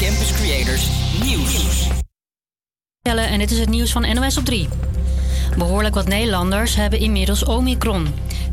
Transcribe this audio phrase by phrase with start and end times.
[0.00, 0.88] Campus Creators
[1.22, 1.88] Nieuws.
[3.02, 4.68] En dit is het nieuws van NOS op 3.
[5.56, 8.06] Behoorlijk wat Nederlanders hebben inmiddels Omicron.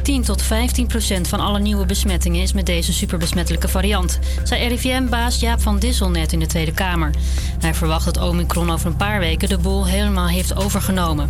[0.08, 5.40] 10 tot 15 procent van alle nieuwe besmettingen is met deze superbesmettelijke variant, zei RIVM-baas
[5.40, 7.12] Jaap van Dissel net in de Tweede Kamer.
[7.60, 11.30] Hij verwacht dat Omicron over een paar weken de boel helemaal heeft overgenomen.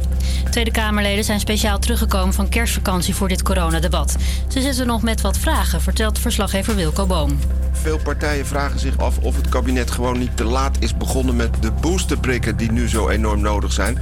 [0.50, 4.16] Tweede Kamerleden zijn speciaal teruggekomen van kerstvakantie voor dit coronadebat.
[4.48, 7.40] Ze zitten nog met wat vragen, vertelt verslaggever Wilco Boom.
[7.72, 11.62] Veel partijen vragen zich af of het kabinet gewoon niet te laat is begonnen met
[11.62, 13.98] de boosterprikken die nu zo enorm nodig zijn.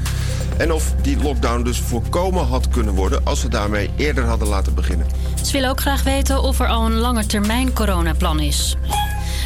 [0.58, 4.65] En of die lockdown dus voorkomen had kunnen worden als ze daarmee eerder hadden laten
[4.74, 5.08] beginnen.
[5.44, 8.76] Ze willen ook graag weten of er al een langetermijn coronaplan is.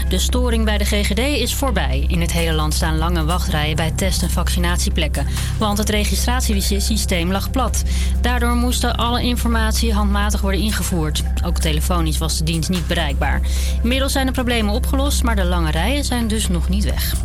[0.10, 2.06] De storing bij de GGD is voorbij.
[2.08, 5.28] In het hele land staan lange wachtrijen bij test- en vaccinatieplekken.
[5.58, 7.84] Want het registratiesysteem lag plat.
[8.22, 11.24] Daardoor moesten alle informatie handmatig worden ingevoerd.
[11.46, 13.42] Ook telefonisch was de dienst niet bereikbaar.
[13.82, 17.16] Inmiddels zijn de problemen opgelost, maar de lange rijen zijn dus nog niet weg.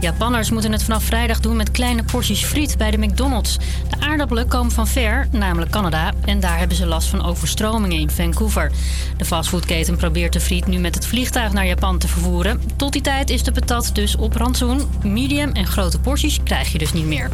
[0.00, 3.56] Japanners moeten het vanaf vrijdag doen met kleine porties friet bij de McDonald's.
[3.90, 8.10] De aardappelen komen van ver, namelijk Canada, en daar hebben ze last van overstromingen in
[8.10, 8.72] Vancouver.
[9.16, 12.60] De fastfoodketen probeert de friet nu met het vliegtuig naar Japan te vervoeren.
[12.76, 14.80] Tot die tijd is de patat dus op rantsoen.
[15.02, 17.30] Medium en grote porties krijg je dus niet meer.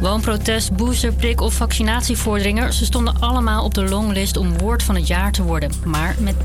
[0.00, 5.32] Woonprotest, boosterprik of vaccinatievorderingen, ze stonden allemaal op de longlist om woord van het jaar
[5.32, 5.72] te worden.
[5.84, 6.40] Maar met 80%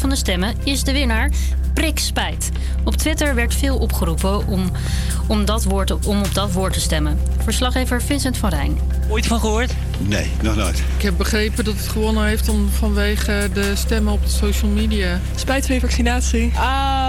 [0.00, 1.30] van de stemmen is de winnaar
[1.74, 2.50] prikspijt.
[2.84, 3.95] Op Twitter werd veel opgeroepen
[4.46, 4.70] om,
[5.26, 7.18] om, dat woord, om op dat woord te stemmen.
[7.42, 8.78] Verslaggever Vincent van Rijn.
[9.08, 9.72] Ooit van gehoord?
[9.98, 10.82] Nee, nog nooit.
[10.96, 15.20] Ik heb begrepen dat het gewonnen heeft om, vanwege de stemmen op de social media.
[15.34, 16.52] Spijt van je vaccinatie?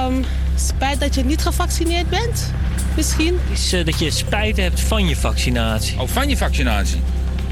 [0.07, 2.51] Um, spijt dat je niet gevaccineerd bent?
[2.95, 3.39] Misschien?
[3.51, 5.99] Is uh, dat je spijt hebt van je vaccinatie.
[5.99, 6.99] Oh, van je vaccinatie?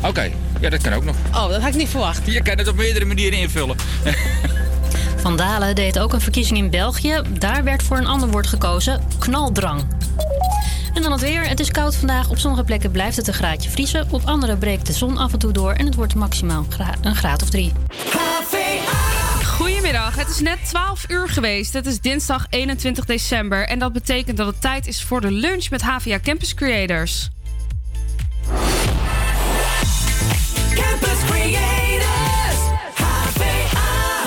[0.01, 1.15] Oké, ja, dat kan ook nog.
[1.33, 2.21] Oh, dat had ik niet verwacht.
[2.25, 3.75] Je kan het op meerdere manieren invullen.
[5.15, 7.21] Van Dalen deed ook een verkiezing in België.
[7.39, 9.81] Daar werd voor een ander woord gekozen: knaldrang.
[10.93, 11.47] En dan het weer.
[11.47, 12.29] Het is koud vandaag.
[12.29, 14.07] Op sommige plekken blijft het een graadje vriezen.
[14.09, 16.65] Op andere breekt de zon af en toe door en het wordt maximaal
[17.01, 17.73] een graad of drie.
[19.45, 21.73] Goedemiddag, het is net 12 uur geweest.
[21.73, 25.69] Het is dinsdag 21 december en dat betekent dat het tijd is voor de lunch
[25.69, 27.29] met HVA Campus Creators.
[30.73, 31.84] Campus Creators.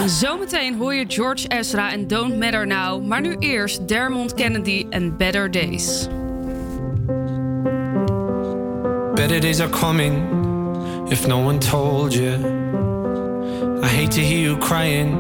[0.08, 5.16] Zometeen hoor je George Ezra en Don't Matter Now, maar nu eerst Dermont Kennedy en
[5.16, 6.08] Better Days.
[9.14, 10.22] Better days are coming
[11.10, 12.38] if no one told you.
[13.82, 15.14] I hate to hear you crying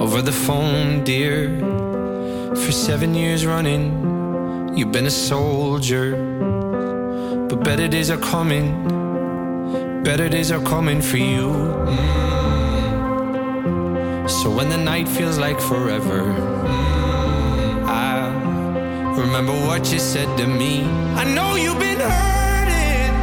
[0.00, 1.50] over the phone, dear.
[2.54, 3.92] For seven years running,
[4.74, 6.16] you've been a soldier.
[7.48, 8.72] But better days are coming,
[10.02, 11.52] better days are coming for you.
[11.86, 12.57] Mm.
[14.28, 18.30] So when the night feels like forever, mm, I
[19.16, 20.84] remember what you said to me.
[21.16, 23.14] I know you've been hurting,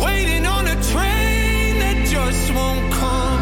[0.00, 3.40] waiting on a train that just won't come.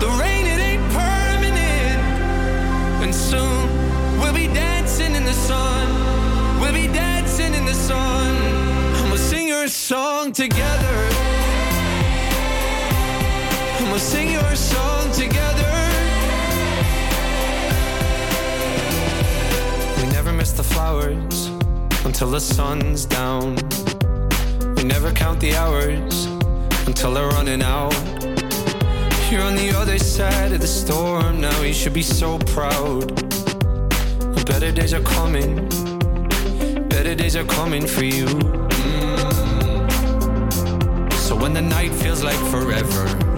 [0.00, 2.00] The rain, it ain't permanent.
[3.04, 3.68] And soon
[4.20, 6.60] we'll be dancing in the sun.
[6.60, 8.32] We'll be dancing in the sun.
[9.16, 11.13] Sing your song together.
[13.94, 15.72] We'll sing your song together.
[19.98, 21.46] We never miss the flowers
[22.04, 23.54] until the sun's down.
[24.74, 26.26] We never count the hours
[26.88, 27.94] until they're running out.
[29.30, 31.60] You're on the other side of the storm now.
[31.62, 33.14] You should be so proud.
[34.44, 35.68] Better days are coming.
[36.88, 38.26] Better days are coming for you.
[38.26, 39.12] Mm.
[41.12, 43.33] So when the night feels like forever,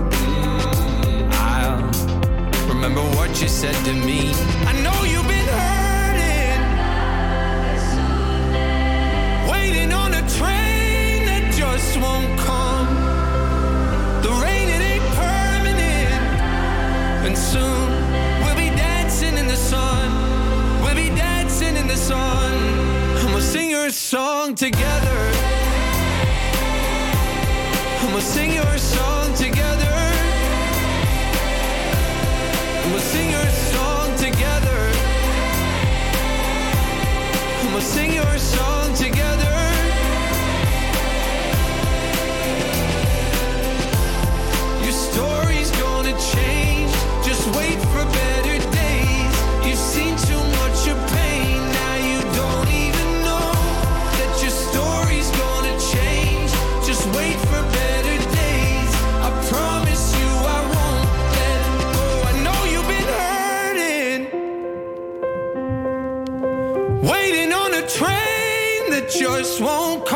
[2.89, 4.31] remember what you said to me.
[4.65, 6.61] I know you've been hurting,
[9.51, 12.87] waiting on a train that just won't come.
[14.23, 16.13] The rain, it ain't permanent.
[17.27, 17.89] And soon
[18.45, 20.07] we'll be dancing in the sun.
[20.85, 22.53] We'll be dancing in the sun.
[23.19, 25.19] And we'll sing your song together.
[28.13, 29.56] We'll sing your song together.
[32.97, 34.81] We'll sing your song together.
[37.73, 38.86] We'll sing your song
[69.61, 70.16] won't come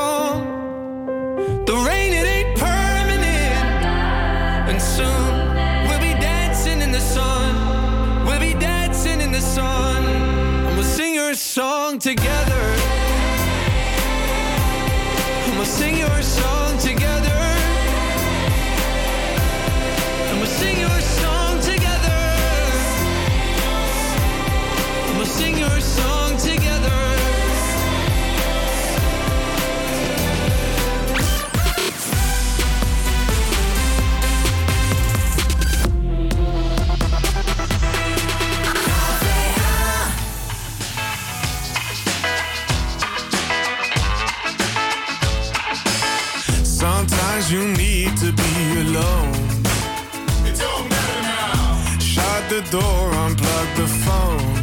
[52.71, 54.55] door, unplug the phone.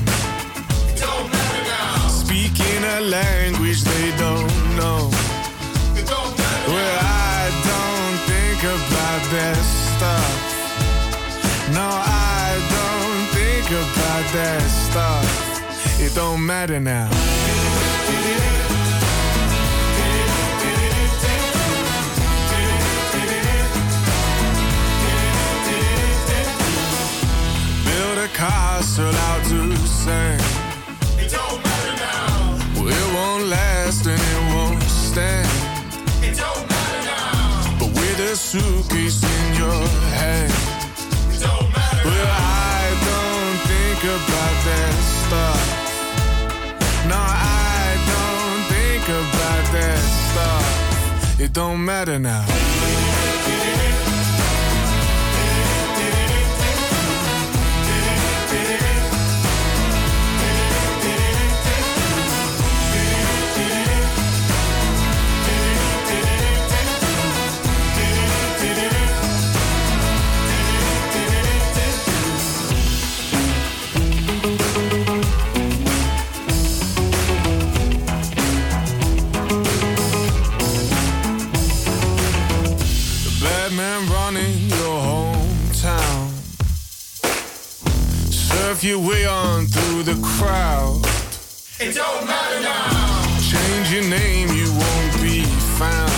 [0.89, 2.07] It don't matter now.
[2.07, 5.09] Speaking a language they don't know.
[5.99, 9.59] It don't matter well, I don't think about that
[9.91, 10.35] stuff.
[11.73, 15.99] No, I don't think about that stuff.
[15.99, 17.09] It don't matter now.
[28.77, 30.39] A castle out to sing.
[31.17, 32.59] It don't matter now.
[32.75, 35.49] Well, it won't last and it won't stand.
[36.21, 37.77] It don't matter now.
[37.79, 39.83] But with a suitcase in your
[40.19, 40.53] hand.
[41.33, 45.63] It don't matter well, I don't think about that stuff.
[47.11, 51.39] No, I don't think about that stuff.
[51.39, 52.45] It don't matter now.
[88.77, 91.01] Surf your way on through the crowd.
[91.79, 93.39] It don't matter now.
[93.39, 95.41] Change your name, you won't be
[95.79, 96.11] found.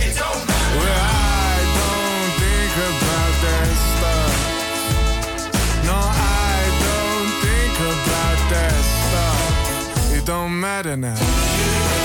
[0.00, 0.78] It don't matter.
[0.78, 4.34] Well, I don't think about that stuff.
[5.84, 10.16] No, I don't think about that stuff.
[10.16, 12.01] It don't matter now.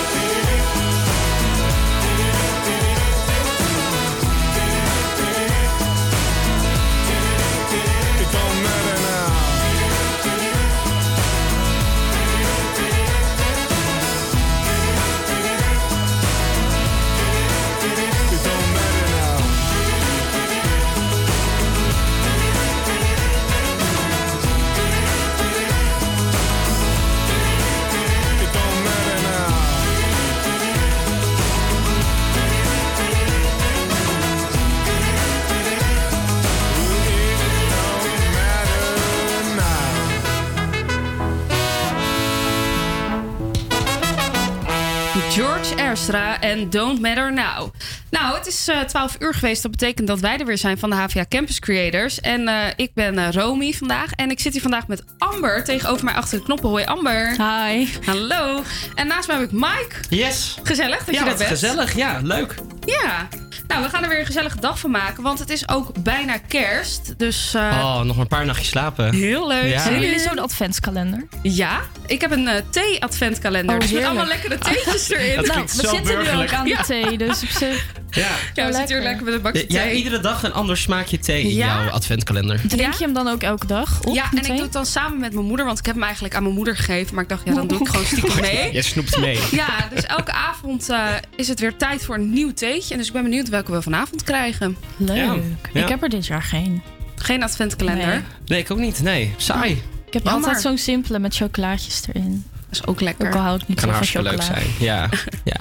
[46.40, 47.74] En Don't Matter Now.
[48.10, 49.62] Nou, het is eh 12 uur geweest.
[49.62, 52.20] Dat betekent dat wij er weer zijn van de HVA Campus Creators.
[52.20, 54.12] En eh, ik ben eh, Romy vandaag.
[54.12, 56.70] En ik zit hier vandaag met Amber tegenover mij achter de knoppen.
[56.70, 57.30] Hoi Amber.
[57.32, 57.88] Hi.
[58.06, 58.64] Hallo.
[58.96, 59.96] En naast mij heb ik Mike.
[60.10, 60.58] Yes.
[60.64, 61.50] Gezellig dat ja, je er bent.
[61.50, 61.96] gezellig.
[61.96, 62.56] Ja, leuk.
[62.86, 63.28] Ja.
[63.68, 65.24] Nou, we gaan er weer een gezellige dag van maken.
[65.24, 67.14] Want het is ook bijna kerst.
[67.18, 69.14] Dus eh, oh, nog maar een paar nachtjes slapen.
[69.14, 69.70] heel leuk.
[69.70, 69.82] Ja.
[69.82, 71.28] Zijn jullie zo'n adventskalender?
[71.42, 73.76] Ja, ik heb een eh, thee-adventkalender.
[73.76, 75.36] Oh, dus met allemaal lekkere theetjes erin.
[75.36, 77.86] Dat nou, we zitten nu ook aan de thee, dus op zich...
[78.18, 78.28] Ja.
[78.54, 78.96] Ja, we zitten lekker.
[78.96, 79.98] hier lekker met een bakje Jij thee.
[79.98, 81.66] iedere dag een ander smaakje thee in Ja.
[81.84, 82.62] jouw adventkalender.
[82.68, 84.16] Drink je hem dan ook elke dag op?
[84.16, 86.36] Ja, en ik doe het dan samen met mijn moeder, want ik heb hem eigenlijk
[86.36, 87.14] aan mijn moeder gegeven.
[87.16, 88.72] Maar ik dacht, ja, dan doe ik gewoon stiekem mee.
[88.72, 89.40] Jij snoept mee.
[89.52, 91.06] Ja, dus elke avond eh,
[91.36, 92.92] is het weer tijd voor een nieuw theetje.
[92.92, 94.78] En dus ik ben benieuwd welke we vanavond krijgen.
[94.98, 95.16] Leuk.
[95.18, 95.36] Ja.
[95.74, 95.82] Ja.
[95.82, 96.82] Ik heb er dit jaar geen.
[97.16, 98.08] Geen adventkalender.
[98.08, 98.20] Nee.
[98.46, 99.02] Nee, ik ook niet.
[99.02, 99.72] Nee, saai.
[100.08, 100.34] Ik heb Jammer.
[100.44, 102.46] altijd zo'n simpele met chocolaatjes erin.
[102.70, 103.28] Dat is ook lekker.
[103.28, 104.66] Ook al hou ik niet Kan zo van hartstikke leuk zijn.
[104.80, 105.10] Ja,
[105.54, 105.60] ja.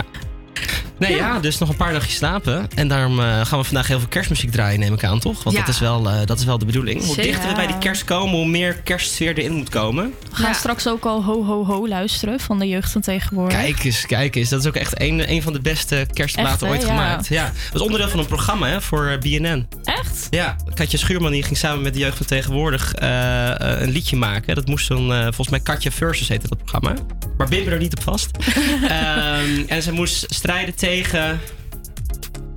[0.98, 1.16] Nee, ja.
[1.16, 1.38] Ja.
[1.40, 2.68] dus nog een paar nachtjes slapen.
[2.74, 5.42] En daarom eh, gaan we vandaag heel veel kerstmuziek draaien, neem ik aan, toch?
[5.42, 5.62] Want Ja.
[5.64, 7.04] dat, is wel, eh, dat is wel de bedoeling.
[7.04, 7.22] Hoe Zeker.
[7.30, 10.12] dichter we bij die kerst komen, hoe meer kerstsfeer erin moet komen.
[10.30, 10.52] We gaan Ja.
[10.52, 13.58] straks ook al ho ho ho luisteren van de jeugd van tegenwoordig.
[13.58, 14.48] Kijk eens, kijk eens.
[14.48, 16.86] Dat is ook echt een, een van de beste kerstplaten ooit Ja.
[16.88, 17.26] gemaakt.
[17.28, 17.44] Ja.
[17.44, 19.66] Dat was onderdeel van een programma hè, voor eh, BNN.
[19.84, 20.26] Echt?
[20.30, 24.54] Ja, Katja Schuurman die ging samen met de jeugd van tegenwoordig een liedje maken.
[24.54, 26.94] Dat moest dan, eh, volgens mij Katja Versus heette dat programma.
[27.36, 28.30] Maar Bim er niet op vast.
[28.88, 31.40] Ehm, en ze moest strijden tegen tegen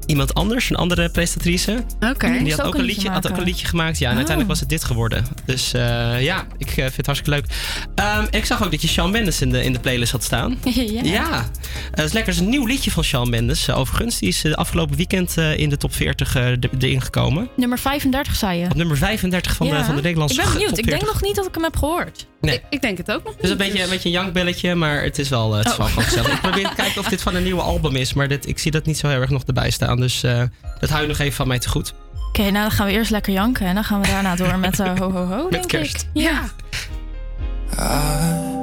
[0.09, 1.83] iemand anders, een andere presentatrice.
[1.99, 2.37] Oké.
[2.43, 3.97] Die had ook, een liedje, had ook een liedje gemaakt.
[3.97, 4.17] Ja, en Oh.
[4.17, 5.25] uiteindelijk was het dit geworden.
[5.45, 7.45] Dus eh, ja, ik eh, vind het hartstikke leuk.
[7.95, 10.57] Ehm, ik zag ook dat je Shawn Mendes in de, in de playlist had staan.
[10.73, 11.01] Ja.
[11.03, 11.45] Ja, Eh,
[11.91, 12.33] dat is lekker.
[12.33, 14.19] Dat is een nieuw liedje van Shawn Mendes, eh, overigens.
[14.19, 17.49] Die is eh, afgelopen weekend eh, in de top 40 eh, er- erin gekomen.
[17.55, 18.65] Nummer 35 zei je.
[18.65, 20.69] Op nummer 35 van, de, van de Nederlandse Ik ben benieuwd.
[20.77, 21.13] Ik denk 40.
[21.13, 22.27] nog niet dat ik hem heb gehoord.
[22.41, 22.61] Nee.
[22.69, 23.35] Ik denk het ook nog.
[23.41, 25.77] Dus een beetje, een beetje een jankbelletje, maar het is wel, eh, het is Oh.
[25.77, 26.31] wel gewoon gezellig.
[26.33, 28.71] Ik probeer te kijken of dit van een nieuwe album is, maar dit, ik zie
[28.71, 29.98] dat niet zo heel erg nog erbij staan.
[29.99, 30.41] Dus eh,
[30.79, 31.93] dat hou je nog even van mij te goed.
[32.27, 33.65] Oké, nou dan gaan we eerst lekker janken.
[33.67, 36.01] En dan gaan we daarna door met eh, ho ho ho, Met denk kerst.
[36.13, 36.21] ik.
[36.21, 36.41] Ja.
[37.77, 38.57] Are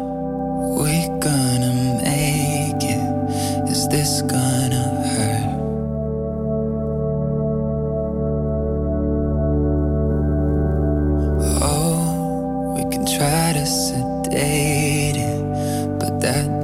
[0.83, 3.71] we gonna make it?
[3.71, 5.45] Is this gonna hurt?
[11.63, 16.56] Oh, we can try to sedate it, but that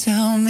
[0.00, 0.49] tell me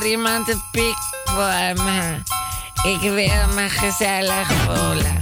[0.00, 2.22] er iemand een pik voor me?
[2.82, 5.19] Ik wil me gezellig voelen.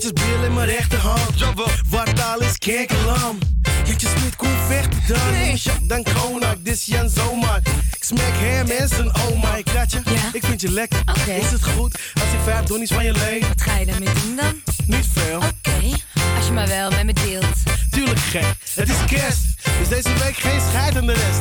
[0.00, 1.44] Katjes bril in mijn rechterhand.
[1.88, 3.38] Wat al is kenkelam.
[3.84, 7.60] Jantje Smit kon vechten, dan dan cognac, dit Jan zomaar.
[7.96, 10.00] Ik smek hem en zijn oma, ik rat je.
[10.32, 10.98] Ik vind je lekker.
[11.26, 13.40] Is het goed als ik vijf donnies van je leen?
[13.40, 14.54] Wat ga je daarmee doen dan?
[14.86, 15.36] Niet veel.
[15.36, 15.96] Oké,
[16.36, 17.56] als je maar wel met me deelt.
[17.90, 19.40] Tuurlijk gek, het is kerst.
[19.78, 21.38] Dus deze week geen scheid aan de rest.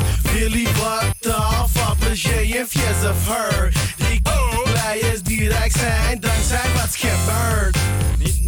[1.19, 3.73] The fuck, plezier en fies of her.
[3.97, 4.21] Die
[4.63, 7.77] blij is die rijk zijn, dankzij wat gebeurt.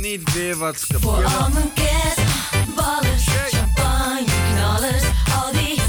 [0.02, 5.04] Niet, weer wat Voor al mijn kerstballers, champagne knallers,
[5.36, 5.81] al die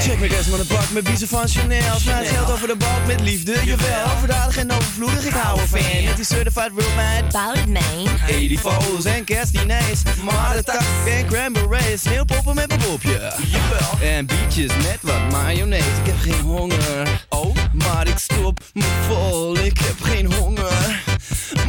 [0.00, 1.98] Check me rest met een pak met biezen van Chanel.
[1.98, 4.04] Smijt geld over de balk met liefde, jawel.
[4.16, 5.80] Overdadig en overvloedig, ik hou ervan.
[6.04, 7.30] Met die certified real man.
[7.30, 8.48] Bouw het mee.
[8.48, 10.02] Die foto's en kerstdiners.
[10.22, 12.00] Maar de tak en cranberries.
[12.00, 13.32] Sneeuwpoppen met een popje.
[13.46, 14.08] Jawel.
[14.16, 15.88] En bietjes met wat mayonaise.
[16.00, 17.24] Ik heb geen honger.
[17.28, 19.58] Oh, maar ik stop me vol.
[19.58, 21.02] Ik heb geen honger.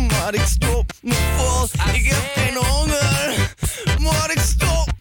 [0.07, 1.67] Maar ik stop me vol.
[1.93, 3.35] Ik heb geen honger.
[3.99, 4.96] Maar ik stop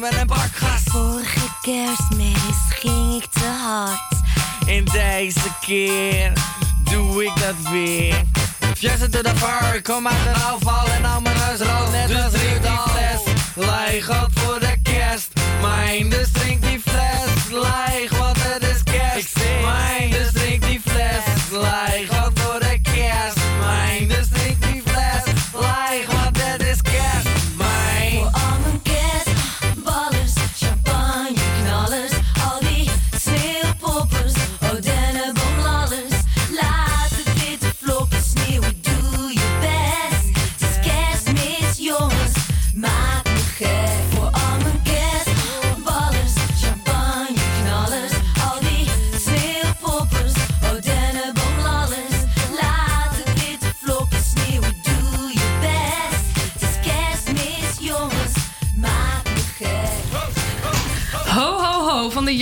[0.00, 0.82] gat, een bakgas.
[0.84, 4.20] Vorige kerstmis ging ik te hard.
[4.66, 6.32] En deze keer
[6.84, 8.22] doe ik dat weer.
[8.76, 12.32] Fjessen to the fire, kom uit de afval en al mijn huis rood net als
[12.32, 13.34] Rick die fles.
[13.54, 15.28] Leeg op voor de kerst,
[15.60, 18.71] mijn dus drink die fles leeg, want het is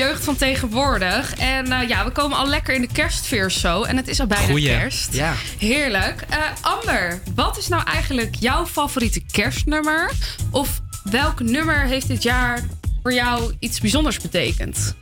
[0.01, 1.35] jeugd van tegenwoordig.
[1.35, 3.83] En eh, ja, we komen al lekker in de kerstfeer zo.
[3.83, 4.69] En het is al bijna Goeie.
[4.69, 5.15] kerst.
[5.15, 5.35] Ja.
[5.59, 6.25] Heerlijk.
[6.29, 10.11] Eh, Amber, wat is nou eigenlijk jouw favoriete kerstnummer?
[10.51, 12.61] Of welk nummer heeft dit jaar
[13.03, 14.95] voor jou iets bijzonders betekend?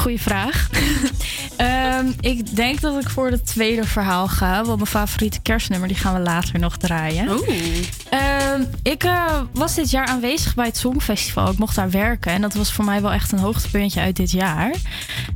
[0.00, 0.68] Goeie vraag.
[1.56, 4.64] Ehm, ik denk dat ik voor het tweede verhaal ga.
[4.64, 7.28] Want mijn favoriete kerstnummer die gaan we later nog draaien.
[8.10, 11.50] Ehm, ik eh, was dit jaar aanwezig bij het Songfestival.
[11.50, 12.32] Ik mocht daar werken.
[12.32, 14.74] En dat was voor mij wel echt een hoogtepuntje uit dit jaar.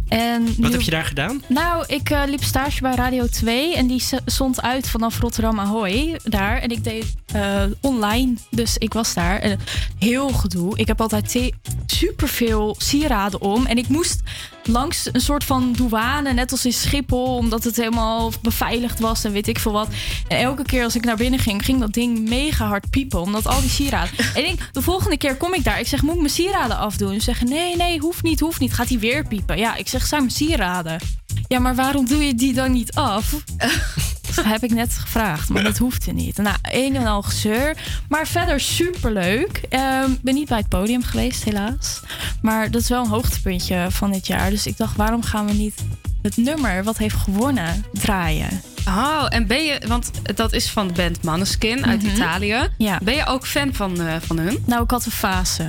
[0.08, 1.42] En Wat nu- heb je daar gedaan?
[1.46, 6.20] nou, ik eh, liep stage bij Radio 2 en die zond uit vanaf Rotterdam Ahoy
[6.22, 6.58] daar.
[6.58, 9.38] En ik deed eh, online, dus ik was daar.
[9.38, 9.58] En
[9.98, 10.78] heel gedoe.
[10.78, 11.50] Ik heb altijd
[11.86, 13.66] superveel sieraden om.
[13.66, 14.20] En ik moest
[14.66, 19.32] langs een soort van douane, net als in Schiphol, omdat het helemaal beveiligd was en
[19.32, 19.88] weet ik veel wat.
[20.28, 23.46] En elke keer als ik naar binnen ging, ging dat ding mega hard piepen, omdat
[23.46, 24.12] al die sieraden.
[24.34, 25.80] En ik de volgende keer kom ik daar.
[25.80, 27.14] Ik zeg, moet ik mijn sieraden afdoen?
[27.14, 28.72] Ze zeggen, nee, nee, hoeft niet, hoeft niet.
[28.72, 29.58] Gaat hij weer piepen?
[29.58, 31.00] Ja, ik zeg, zijn mijn sieraden.
[31.48, 33.34] Ja, maar waarom doe je die dan niet af?
[34.34, 36.36] Dat heb ik net gevraagd, maar dat hoefde niet.
[36.36, 37.76] Nou, een en al gezeur.
[38.08, 39.60] Maar verder superleuk.
[39.68, 42.00] Ehm, Ik ben niet bij het podium geweest, helaas.
[42.42, 44.50] Maar dat is wel een hoogtepuntje van dit jaar.
[44.50, 45.74] Dus ik dacht, waarom gaan we niet
[46.22, 48.60] het nummer wat heeft gewonnen draaien?
[48.88, 52.14] Oh, en ben je, want dat is van de band Maneskin uit Mhm.
[52.14, 52.68] Italië.
[52.78, 52.98] Ja.
[53.02, 54.62] Ben je ook fan van, eh, van hun?
[54.66, 55.68] Nou, ik had een fase.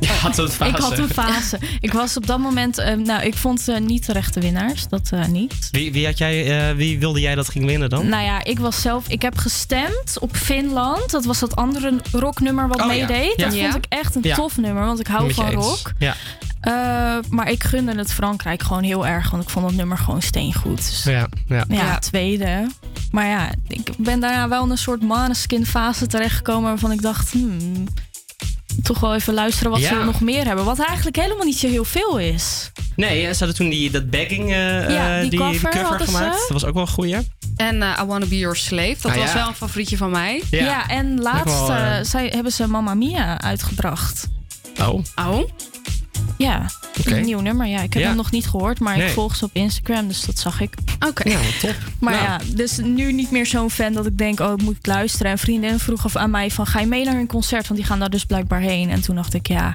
[0.08, 0.70] Je had een fase.
[0.70, 1.58] Ik had een fase.
[1.80, 2.78] Ik was op dat moment...
[2.78, 4.88] eh, nou, ik vond ze niet de rechte winnaars.
[4.88, 5.68] Dat eh, niet.
[5.70, 8.08] Wie, wie, had jij, eh, wie wilde jij dat ging winnen dan?
[8.08, 9.08] Nou ja, ik was zelf.
[9.08, 11.10] Ik heb gestemd op Finland.
[11.10, 13.32] Dat was dat andere rocknummer wat Oh meedeed.
[13.36, 13.44] ja.
[13.44, 13.70] Dat Ja.
[13.70, 14.34] vond ik echt een Ja.
[14.34, 15.54] tof nummer, want ik hou van eens.
[15.54, 15.92] rock.
[15.98, 16.14] Ja.
[16.60, 16.72] Eh,
[17.30, 20.76] maar ik gunde het Frankrijk gewoon heel erg, want ik vond het nummer gewoon steengoed.
[20.76, 21.64] Dus Ja, ja.
[21.68, 22.66] ja, tweede.
[23.10, 27.30] Maar ja, ik ben daarna wel in een soort maneskin fase terechtgekomen waarvan ik dacht,
[27.32, 27.86] hmm,
[28.82, 29.88] toch wel even luisteren wat Ja.
[29.88, 30.64] ze nog meer hebben.
[30.64, 32.70] Wat eigenlijk helemaal niet zo heel veel is.
[32.96, 36.06] Nee, en ze hadden toen die, dat bagging eh, Ja, die die, cover cover hadden
[36.06, 36.12] ze.
[36.14, 36.38] gemaakt.
[36.38, 37.16] Dat was ook wel een goeie.
[37.56, 38.96] En eh, I Wanna Be Your Slave.
[39.00, 39.34] Dat Ah, was ja.
[39.34, 40.42] wel een favorietje van mij.
[40.50, 44.26] Ja, en laatst wel, zij, hebben ze Mamma Mia uitgebracht.
[44.80, 45.02] Oh.
[45.16, 45.48] Oh?
[46.38, 46.66] Ja,
[47.04, 47.66] een nieuw nummer.
[47.66, 48.08] Ja, ik heb Ja.
[48.08, 49.06] hem nog niet gehoord, maar Nee.
[49.06, 50.74] ik volg ze op Instagram, dus dat zag ik.
[51.08, 51.28] Oké.
[51.28, 51.74] Ja, top.
[52.00, 52.24] Maar Nou.
[52.24, 55.32] ja, dus nu niet meer zo'n fan dat ik denk, oh, ik moet luisteren.
[55.32, 57.68] En vriendinnen vroegen aan mij van, ga je mee naar hun concert?
[57.68, 58.90] Want die gaan daar dus blijkbaar heen.
[58.90, 59.74] En toen dacht ik, ja,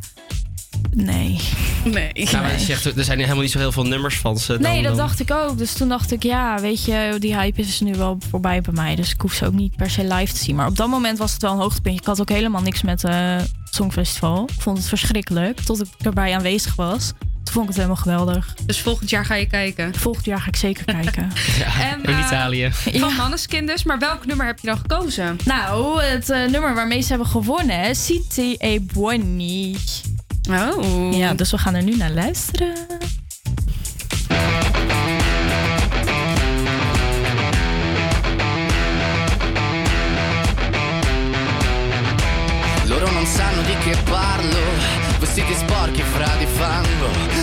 [0.92, 1.40] nee.
[1.84, 2.12] Nee.
[2.14, 4.52] Nou, maar je zegt, er zijn helemaal niet zo heel veel nummers van ze.
[4.54, 5.58] dan- Nee, dat dan- dacht ik ook.
[5.58, 8.96] Dus toen dacht ik, ja, weet je, die hype is nu wel voorbij bij mij.
[8.96, 10.56] Dus ik hoef ze ook niet per se live te zien.
[10.56, 12.00] Maar op dat moment was het wel een hoogtepuntje.
[12.02, 13.36] Ik had ook helemaal niks met eh
[13.74, 14.50] Songfestival.
[14.56, 17.14] Ik vond het verschrikkelijk, tot ik erbij aanwezig was.
[17.44, 18.56] Toen vond ik het helemaal geweldig.
[18.66, 19.96] Dus volgend jaar ga je kijken?
[19.96, 21.32] Volgend jaar ga ik zeker kijken.
[21.58, 22.72] Ja, En, in eh, Italië.
[22.74, 23.84] Van Manneskin dus.
[23.84, 25.38] Maar welk nummer heb je dan gekozen?
[25.46, 29.78] Nou, het eh, nummer waarmee ze hebben gewonnen, City e Buoni.
[30.50, 31.18] Oh.
[31.18, 32.76] Ja, dus we gaan er nu naar luisteren.
[43.84, 44.60] Che parlo.
[45.20, 47.43] Vestiti sporchi fra di fango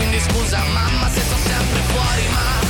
[0.00, 2.69] Quindi scusa mamma se sto sempre fuori Ma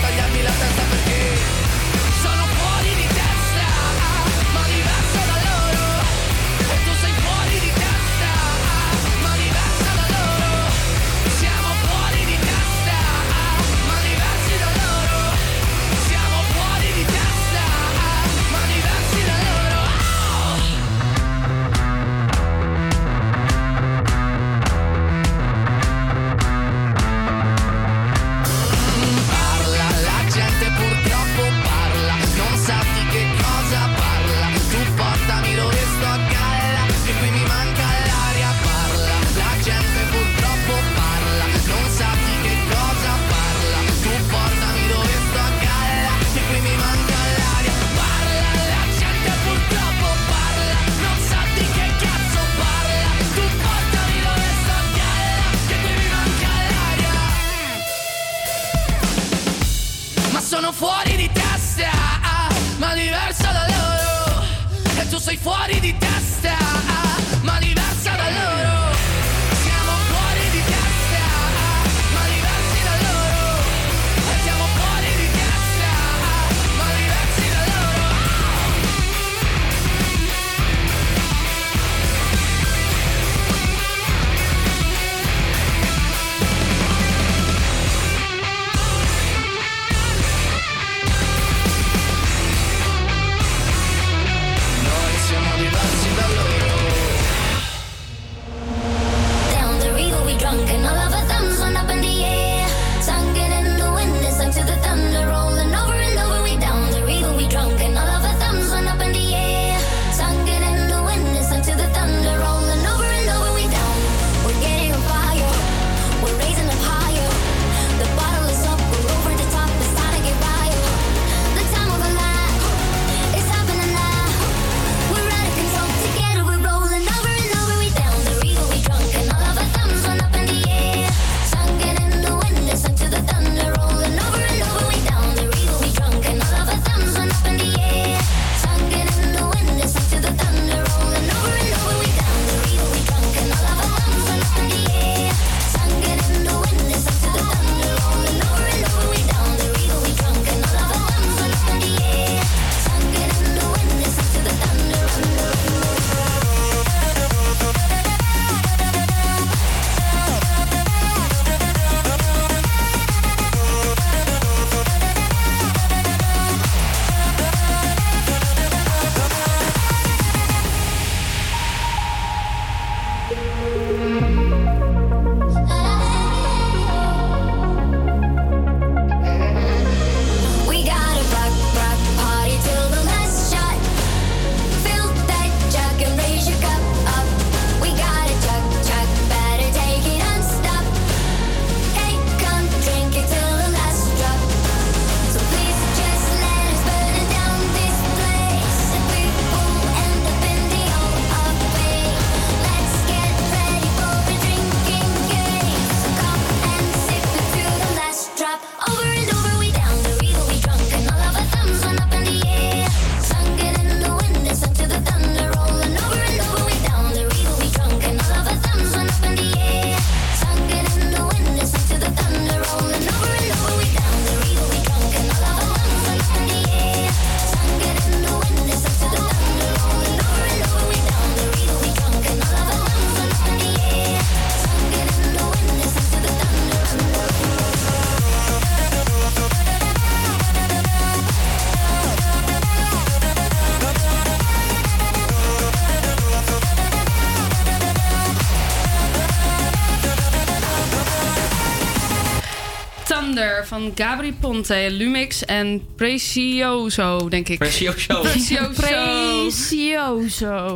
[253.95, 257.57] van Gabri Ponte, Lumix en Precioso, denk ik.
[257.57, 258.21] Precioso.
[258.31, 258.71] Precioso.
[258.81, 260.75] Precioso.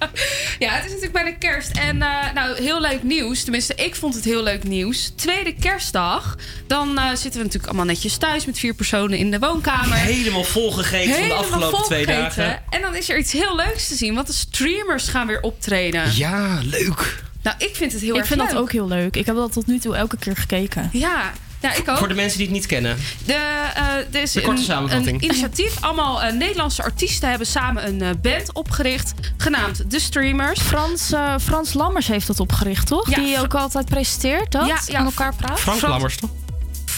[0.64, 1.76] ja, het is natuurlijk bijna kerst.
[1.76, 3.42] En eh, nou, heel leuk nieuws.
[3.42, 5.12] Tenminste, ik vond het heel leuk nieuws.
[5.16, 6.36] Tweede kerstdag.
[6.66, 9.96] Dan eh, zitten we natuurlijk allemaal netjes thuis met vier personen in de woonkamer.
[9.96, 12.62] Helemaal volgegeten van de afgelopen twee dagen.
[12.70, 16.16] En dan is er iets heel leuks te zien, want de streamers gaan weer optreden.
[16.16, 17.24] Ja, leuk.
[17.42, 18.50] Nou, ik vind het heel ik erg vind leuk.
[18.50, 19.16] dat ook heel leuk.
[19.16, 20.88] Ik heb dat tot nu toe elke keer gekeken.
[20.92, 21.96] Ja, ja ik ook.
[21.98, 22.96] Voor de mensen die het niet kennen.
[23.24, 23.32] De,
[23.74, 25.18] eh, er is De korte een, samenvatting.
[25.22, 25.76] een initiatief.
[25.80, 29.12] Allemaal eh, Nederlandse artiesten hebben samen een eh, band opgericht.
[29.36, 30.60] Genaamd De Streamers.
[30.60, 33.10] Frans, eh, Frans Lammers heeft dat opgericht, toch?
[33.10, 34.66] Ja, Die ook altijd presenteert, dat?
[34.66, 35.60] Ja, ja, Aan elkaar praat.
[35.60, 36.30] Frank Frank- Lammers, toch?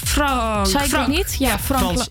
[0.05, 0.67] Frank.
[0.67, 1.37] Zei ik dat niet?
[1.39, 1.83] Ja, Frank.
[1.83, 2.09] Frans.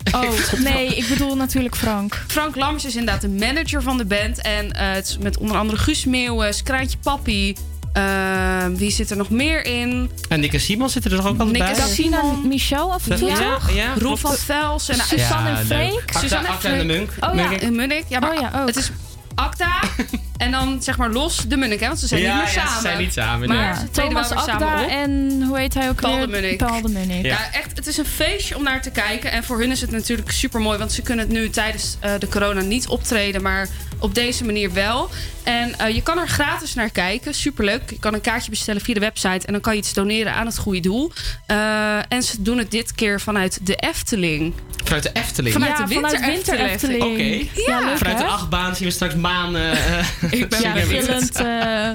[0.55, 2.23] Oh, nee, ik bedoel natuurlijk Frank.
[2.27, 4.41] Frank Lammers is inderdaad de manager van de band.
[4.41, 7.55] En eh, het is met onder andere Guus Meeuwis, Kraantje Papi.
[7.93, 10.11] Eh, wie zit er nog meer in?
[10.29, 11.83] En Nick en Simon zitten er toch ook altijd Nick bij?
[11.83, 12.47] en Simon.
[12.47, 13.71] Michel af en toe, Ja, toch?
[13.71, 14.89] ja, Roel van Vels.
[14.89, 15.65] En, Suzanne Ja, en.
[15.65, 15.99] Freek.
[15.99, 16.97] Acta- Suzanne en Acta en de Freek.
[17.19, 17.33] Munk.
[17.51, 17.69] Oh ja.
[17.69, 18.03] Munnik.
[18.07, 18.67] Ja, maar Oh ja, ook.
[18.67, 18.91] het is
[19.37, 19.79] Acta.
[20.37, 21.87] en dan zeg maar los de Munnik, hè?
[21.87, 22.81] Want ze zijn Ja, niet meer ja, ze samen.
[22.81, 24.89] zijn niet samen, Maar ze wel Thomas op.
[24.89, 26.25] en hoe heet hij ook Paul weer?
[26.25, 26.57] de Munnik.
[26.57, 27.25] Paul de Munnik.
[27.25, 27.31] Ja.
[27.31, 29.31] Ja, echt, het is een feestje om naar te kijken.
[29.31, 32.11] En voor hun is het natuurlijk super mooi, want ze kunnen het nu tijdens eh,
[32.19, 33.67] de corona niet optreden, maar
[33.99, 35.09] op deze manier wel.
[35.43, 37.89] En eh, je kan er gratis naar kijken, superleuk.
[37.89, 40.45] Je kan een kaartje bestellen via de website en dan kan je iets doneren aan
[40.45, 41.11] het goede doel.
[41.45, 44.53] Eh, en ze doen het dit keer vanuit de Efteling.
[44.83, 45.53] Vanuit de Efteling.
[45.53, 47.03] Vanuit Ja, de vanuit Winter Winter Efteling.
[47.03, 47.49] Efteling.
[47.49, 47.61] Oké.
[47.71, 49.55] Ja, leuk Vanuit de achtbaan zien we straks maan.
[49.55, 51.03] eh, Ik ben Ja, benieuwd.
[51.05, 51.35] gillend.
[51.35, 51.89] eh,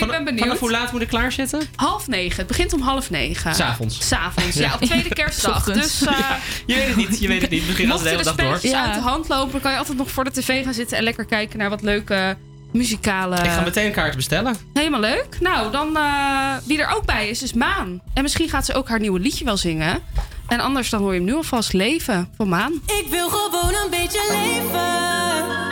[0.00, 0.40] Ik ben benieuwd.
[0.44, 1.60] Vanaf hoe laat moet ik klaarzitten?
[1.76, 2.36] Half negen.
[2.38, 3.54] Het begint om half negen.
[3.54, 4.08] S'avonds.
[4.08, 4.62] S'avonds, ja.
[4.66, 4.74] Ja.
[4.74, 5.64] Op tweede kerstdag.
[5.72, 6.18] Dus eh,
[6.66, 7.66] Je weet het niet, je weet het niet.
[7.66, 8.44] Misschien gaat het de hele de dag door.
[8.46, 8.84] spelletjes Ja.
[8.84, 9.60] uit de hand lopen...
[9.60, 10.96] kan je altijd nog voor de tv gaan zitten...
[10.96, 12.36] en lekker kijken naar wat leuke
[12.72, 13.36] muzikale...
[13.36, 14.56] Ik ga meteen een kaart bestellen.
[14.72, 15.26] Helemaal leuk.
[15.40, 18.00] Nou, dan eh, wie er ook bij is, is Maan.
[18.14, 20.02] En misschien gaat ze ook haar nieuwe liedje wel zingen.
[20.48, 22.72] En anders dan hoor je hem nu alvast leven van Maan.
[22.86, 25.63] Ik wil gewoon een beetje leven.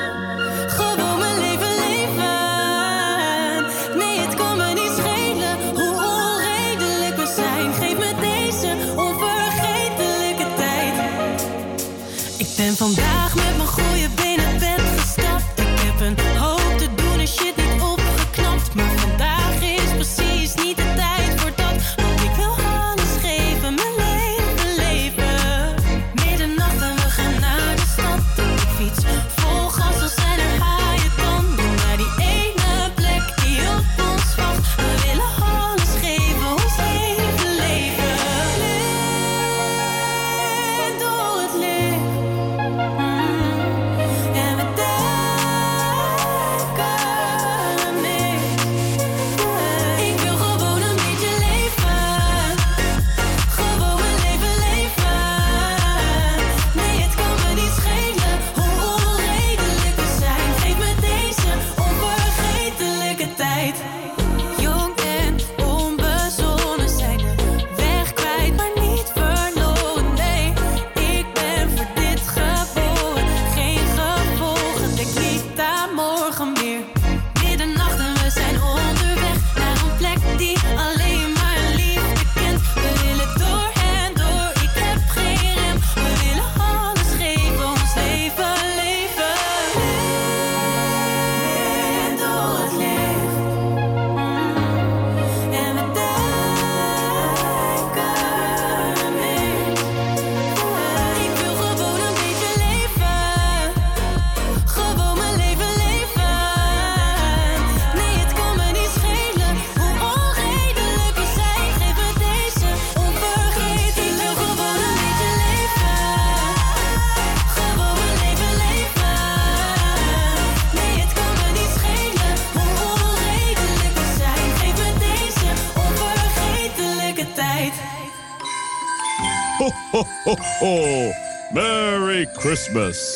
[132.73, 133.12] Christmas.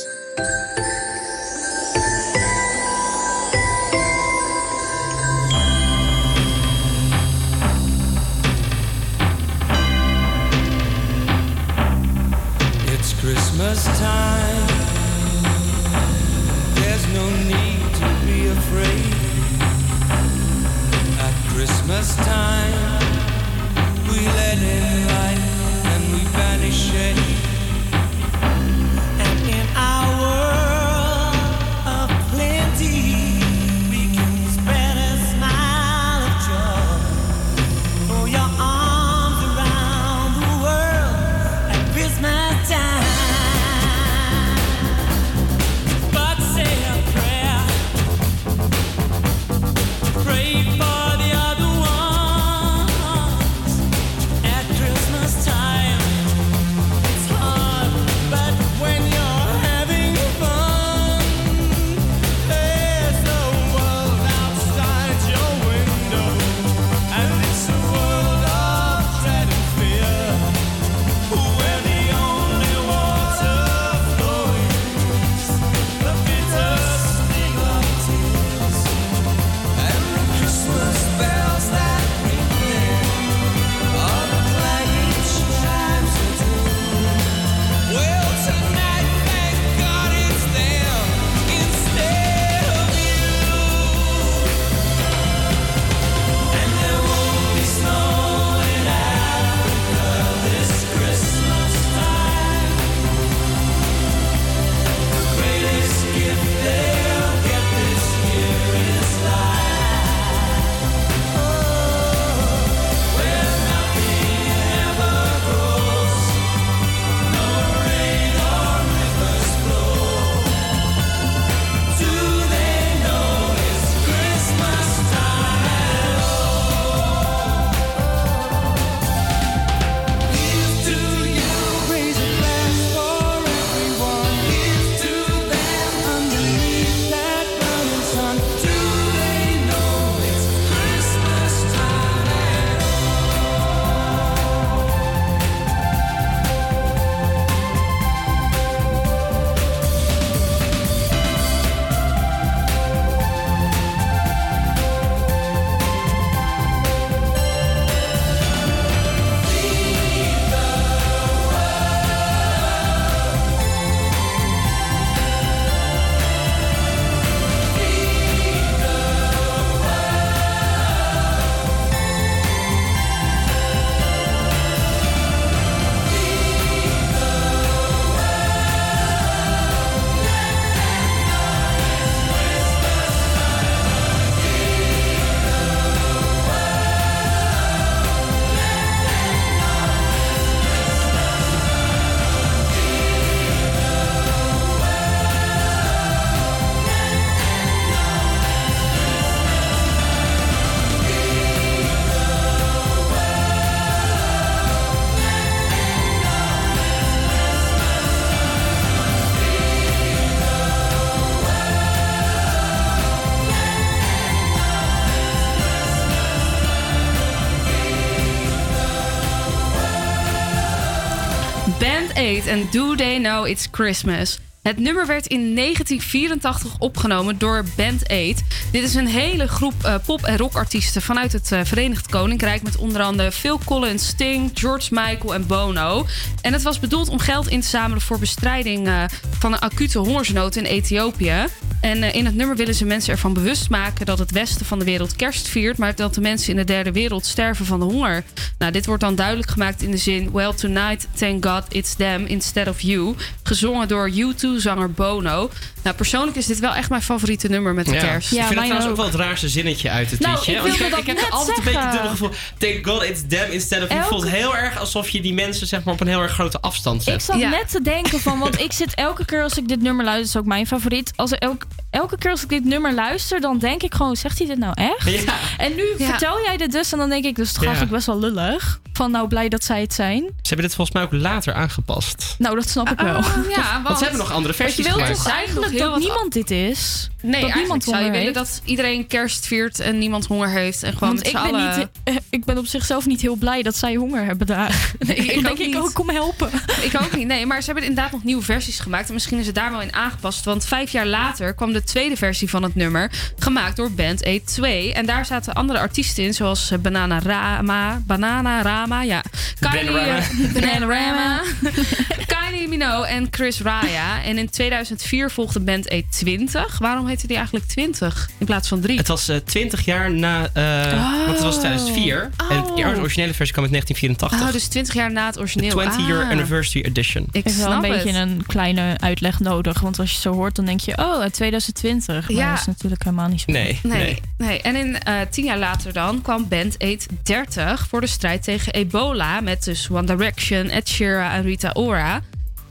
[222.27, 224.39] Band 8 en Do They Know It's Christmas.
[224.62, 228.43] Het nummer werd in 1984 opgenomen door Band 8.
[228.72, 232.62] Dit is een hele groep eh, pop- en rockartiesten vanuit het eh, Verenigd Koninkrijk...
[232.62, 236.07] met onder andere Phil Collins, Sting, George Michael en Bono.
[236.41, 239.05] En het was bedoeld om geld in te zamelen voor bestrijding eh,
[239.39, 241.47] van een acute hongersnood in Ethiopië.
[241.87, 244.78] En eh, in het nummer willen ze mensen ervan bewust maken dat het westen van
[244.78, 247.84] de wereld kerst viert, maar dat de mensen in de derde wereld sterven van de
[247.84, 248.24] honger.
[248.59, 252.24] Nou, dit wordt dan duidelijk gemaakt in de zin: Well, tonight, thank God it's them
[252.24, 253.14] instead of you.
[253.43, 255.51] Gezongen door U2-zanger Bono.
[255.87, 258.32] Nou, persoonlijk is dit wel echt mijn favoriete nummer met de kerst.
[258.32, 260.53] ik vind het trouwens ook wel het raarste zinnetje uit het Nou, liedje.
[260.53, 262.30] ik Want ik, ik heb net altijd een beetje dubbele gevoel.
[262.59, 263.99] Thank God it's them instead of you.
[264.01, 266.61] Het voelt heel erg alsof je die mensen zeg maar, op een heel erg grote
[266.61, 267.14] afstand zet.
[267.14, 270.05] Ik zat net te denken van, want ik zit elke keer als ik dit nummer
[270.05, 271.12] luister, is ook mijn favoriet.
[271.16, 274.39] Als er elk, elke keer als ik dit nummer luister, dan denk ik gewoon, zegt
[274.39, 275.11] hij dit nou echt?
[275.11, 275.32] Ja.
[275.59, 277.68] En nu vertel jij dit dus en dan denk ik, dus toch Ja.
[277.68, 278.80] eigenlijk best wel lullig.
[278.93, 280.22] Van nou blij dat zij het zijn.
[280.22, 282.34] Ze hebben dit volgens mij ook later aangepast.
[282.39, 283.14] Nou, dat snap ik wel.
[283.14, 283.26] Ah,
[283.57, 285.16] ja, Want ze hebben nog andere versies Je wilt gemaakt.
[285.16, 287.11] toch eigenlijk heel dat wat- niemand dit is?
[287.22, 288.53] Nee, dat niemand zou je honger willen heeft?
[288.53, 290.83] dat iedereen kerst viert en niemand honger heeft.
[290.83, 293.77] En gewoon Want ik ben, niet, eh, ik ben op zichzelf niet heel blij dat
[293.77, 294.74] zij honger hebben daar.
[294.99, 295.77] Nee, ik ook denk ik, niet.
[295.77, 296.51] oh, kom helpen.
[296.83, 297.27] Ik ook niet.
[297.27, 299.09] Nee, maar ze hebben inderdaad nog nieuwe versies gemaakt.
[299.09, 300.45] En misschien is het daar wel in aangepast.
[300.45, 303.11] Want vijf jaar later kwam de tweede versie van het nummer.
[303.39, 304.93] Gemaakt door Band 82.
[304.93, 306.35] En daar zaten andere artiesten in.
[306.35, 308.03] Zoals eh, Banana Rama.
[308.07, 309.22] Banana Rama, ja.
[309.61, 310.18] Kylie, Bananarama.
[310.18, 311.41] eh, Bananarama.
[312.27, 314.22] Kylie Minogue en Chris Raya.
[314.22, 316.78] En in 2004 volgde Band 820.
[316.78, 318.98] Waarom heette die eigenlijk 20 in plaats van 3?
[318.98, 322.30] Het was eh 20 jaar na, eh, want het was 2004.
[322.50, 322.76] En Oh.
[322.76, 324.40] de originele versie kwam uit 1984.
[324.40, 325.70] Oh, dus 20 jaar na het origineel.
[325.70, 326.30] 20 year Ah.
[326.30, 327.26] anniversary edition.
[327.32, 328.28] Ik heeft wel een snap beetje het.
[328.28, 329.80] een kleine uitleg nodig.
[329.80, 332.28] Want als je zo hoort, dan denk je, oh, uit 2020.
[332.28, 332.50] Maar Ja.
[332.50, 333.52] dat is natuurlijk helemaal niet zo.
[333.52, 334.60] Nee, Nee, nee.
[334.60, 339.40] En in, eh, tien jaar later dan kwam Band 830 voor de strijd tegen ebola.
[339.40, 342.20] Met dus One Direction, Ed Sheeran en Rita Ora.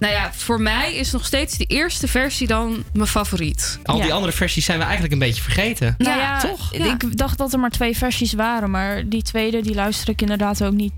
[0.05, 3.79] Nou ja, voor mij is nog steeds de eerste versie dan mijn favoriet.
[3.83, 5.95] Al die andere versies zijn we eigenlijk een beetje vergeten.
[5.97, 6.73] Nou Ja, ja, toch?
[6.73, 6.93] Ja.
[6.93, 8.71] Ik dacht dat er maar twee versies waren.
[8.71, 10.93] Maar die tweede, die luister ik inderdaad ook niet,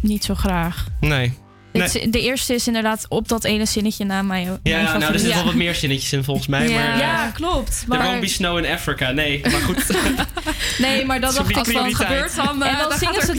[0.00, 0.86] niet zo graag.
[1.00, 1.38] Nee.
[1.78, 2.02] Nee.
[2.02, 4.44] Het- de eerste is inderdaad op dat ene zinnetje na mij.
[4.44, 6.68] mijn Ja, nou, er zitten wel wat meer zinnetjes in volgens mij.
[6.68, 7.84] Ja, maar, eh, ja, klopt.
[7.88, 9.10] There Maar, won't be snow in Africa.
[9.10, 9.84] Nee, maar goed.
[10.78, 11.94] nee, maar dat dacht ik prioriteit.
[11.96, 13.34] gebeurt, dan, eh, en dan dan zingen ze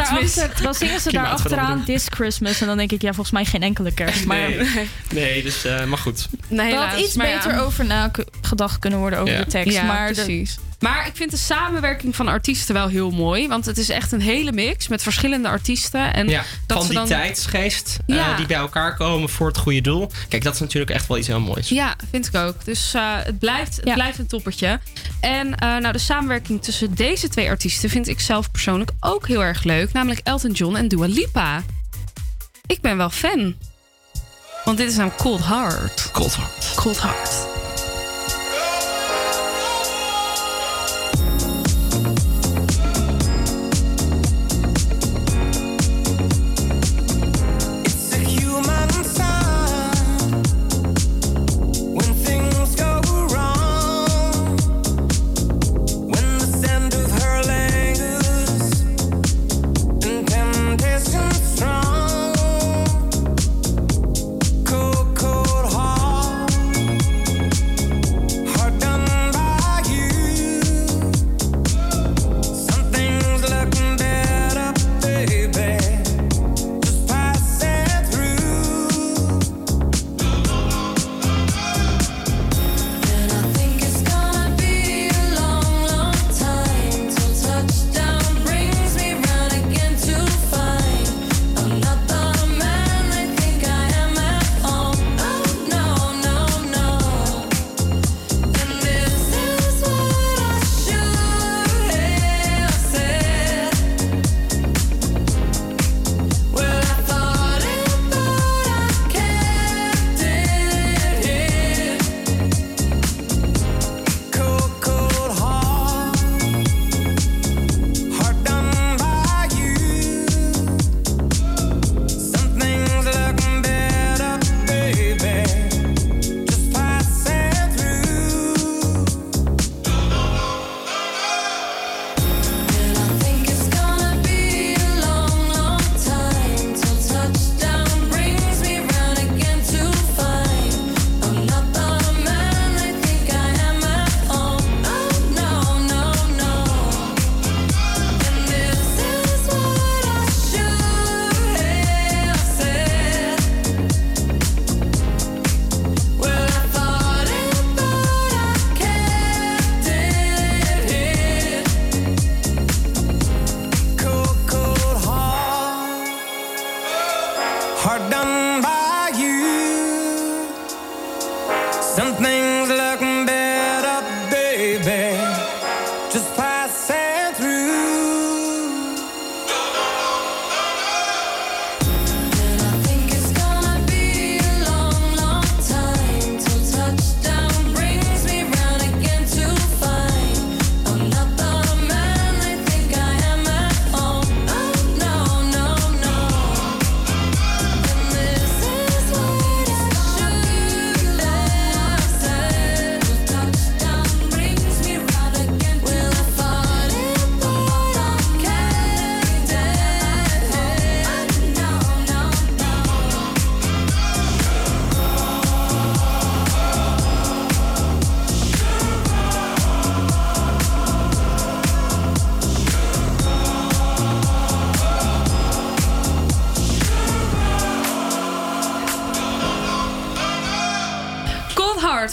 [0.61, 2.61] dan zingen ze daar achteraan This Christmas.
[2.61, 4.25] En dan denk ik, ja, volgens mij geen enkele kerst.
[4.25, 6.27] Maar nee, nee, dus, eh, maar goed.
[6.47, 7.36] Nee, had iets maar ja.
[7.36, 7.86] beter over
[8.45, 9.39] nagedacht kunnen worden over Ja.
[9.43, 9.73] de tekst.
[9.73, 10.57] Ja, maar de- precies.
[10.79, 13.47] Maar ik vind de samenwerking van artiesten wel heel mooi.
[13.47, 16.13] Want het is echt een hele mix met verschillende artiesten.
[16.13, 17.07] En Ja, dat van ze die dan...
[17.07, 20.11] tijdsgeest eh, die bij elkaar komen voor het goede doel.
[20.29, 21.69] Kijk, dat is natuurlijk echt wel iets heel moois.
[21.69, 22.65] Ja, vind ik ook.
[22.65, 23.93] Dus eh, het, blijft, het Ja.
[23.93, 24.79] blijft een toppertje.
[25.19, 29.43] En eh, nou, de samenwerking tussen deze twee artiesten vind ik zelf persoonlijk ook heel
[29.43, 29.91] erg leuk.
[29.93, 31.63] Namelijk Elton John en Dua Lipa.
[32.65, 33.55] Ik ben wel fan.
[34.65, 36.09] Want dit is een Cold Heart.
[36.11, 36.71] Cold Heart.
[36.75, 37.55] Cold Heart.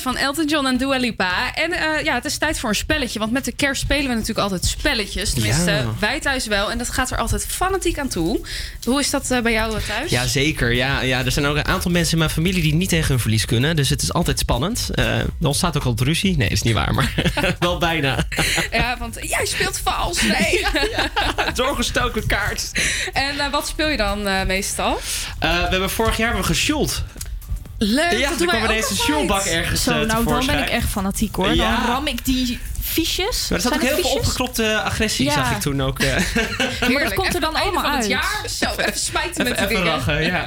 [0.03, 1.55] Van Elton John en Dua Lipa.
[1.55, 3.19] En eh, ja, het is tijd voor een spelletje.
[3.19, 5.33] Want met de kerst spelen we natuurlijk altijd spelletjes.
[5.33, 5.85] Tenminste, Ja.
[5.99, 6.71] wij thuis wel.
[6.71, 8.41] En dat gaat er altijd fanatiek aan toe.
[8.85, 10.11] Hoe is dat eh, bij jou eh, thuis?
[10.11, 10.73] Ja, zeker.
[10.75, 13.19] Ja, ja, er zijn ook een aantal mensen in mijn familie die niet tegen hun
[13.21, 13.77] verlies kunnen.
[13.77, 14.89] Dus het is altijd spannend.
[14.95, 16.37] Eh er ontstaat ook altijd ruzie.
[16.37, 17.13] Nee, is niet waar, maar
[17.59, 18.17] wel bijna.
[18.71, 20.23] Ja, want jij speelt vals.
[20.39, 20.67] Nee.
[21.55, 22.71] Doorgestoken kaart.
[23.13, 25.01] En wat speel je dan meestal?
[25.39, 27.03] We hebben vorig jaar hebben we gesjoeld.
[27.85, 30.59] Leuk, Ja, dat er doen kwam ineens een sjoelbak ergens Zo, eh, nou dan ben
[30.59, 31.55] ik echt fanatiek hoor.
[31.55, 31.77] Ja.
[31.77, 33.47] Dan ram ik die fiches.
[33.49, 34.19] Maar er zat ook heel veel fiches?
[34.19, 35.33] opgeklopte agressie, Ja.
[35.33, 35.99] zag ik toen ook.
[35.99, 36.17] eh.
[36.93, 38.07] Maar dat komt er dan allemaal het uit.
[38.07, 38.41] jaar.
[38.59, 39.85] Zo, even smijten met Even, de even dingen.
[39.97, 40.47] lachen, ja.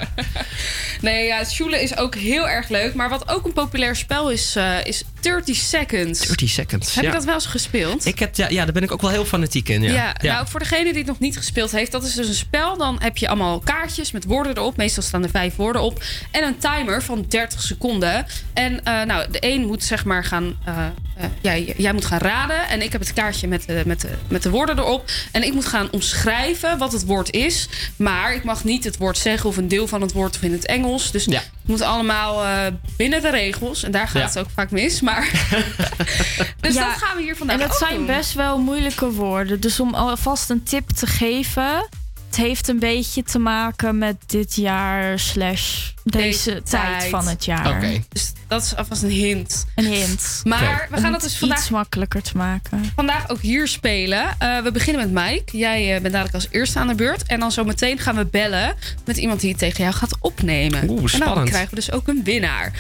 [1.02, 2.94] Nee, ja, Sjoelen is ook heel erg leuk.
[2.94, 6.20] Maar wat ook een populair spel is, eh, is 30 Seconds.
[6.28, 6.96] 30 seconds.
[6.96, 7.10] Heb ja.
[7.10, 8.06] je dat wel eens gespeeld?
[8.06, 9.82] Ik heb, ja, ja, daar ben ik ook wel heel fanatiek in.
[9.82, 12.34] Ja, Ja, nou voor degene die het nog niet gespeeld heeft, dat is dus een
[12.34, 12.78] spel.
[12.78, 14.78] Dan heb je allemaal kaartjes met woorden erop.
[14.78, 16.04] Meestal staan er vijf woorden op.
[16.32, 18.26] En een timer van 30 seconden.
[18.54, 20.58] En eh, nou, de een moet zeg maar gaan.
[20.66, 22.68] eh, eh, jij, jij moet gaan raden.
[22.68, 25.10] En ik heb het kaartje met de, met, de, met de woorden erop.
[25.32, 27.68] En ik moet gaan omschrijven wat het woord is.
[27.96, 30.52] Maar ik mag niet het woord zeggen of een deel van het woord of in
[30.52, 31.12] het Engels.
[31.12, 33.84] Dus het moet allemaal eh, binnen de regels.
[33.84, 34.28] En daar gaat Ja.
[34.28, 35.02] het ook vaak mis.
[35.02, 35.30] Maar.
[36.62, 38.06] dus Ja, dat gaan we hier vandaag En ook zijn doen.
[38.06, 39.60] best wel moeilijke woorden.
[39.60, 41.88] Dus om alvast een tip te geven.
[42.36, 46.70] Het heeft een beetje te maken met dit jaar slash deze, tijd.
[46.70, 47.10] tijd.
[47.10, 47.82] van het jaar.
[48.10, 49.66] Dus dat is alvast een hint.
[49.76, 50.42] Een hint.
[50.44, 52.92] Maar we gaan het dat dus vandaag iets makkelijker te maken.
[52.96, 54.36] vandaag ook hier spelen.
[54.40, 55.58] Eh, we beginnen met Mike.
[55.58, 57.24] Jij eh, bent dadelijk als eerste aan de beurt.
[57.24, 58.76] En dan zo meteen gaan we bellen
[59.06, 60.90] met iemand die het tegen jou gaat opnemen.
[60.90, 61.50] Oeh, En dan spannend.
[61.50, 62.72] krijgen we dus ook een winnaar.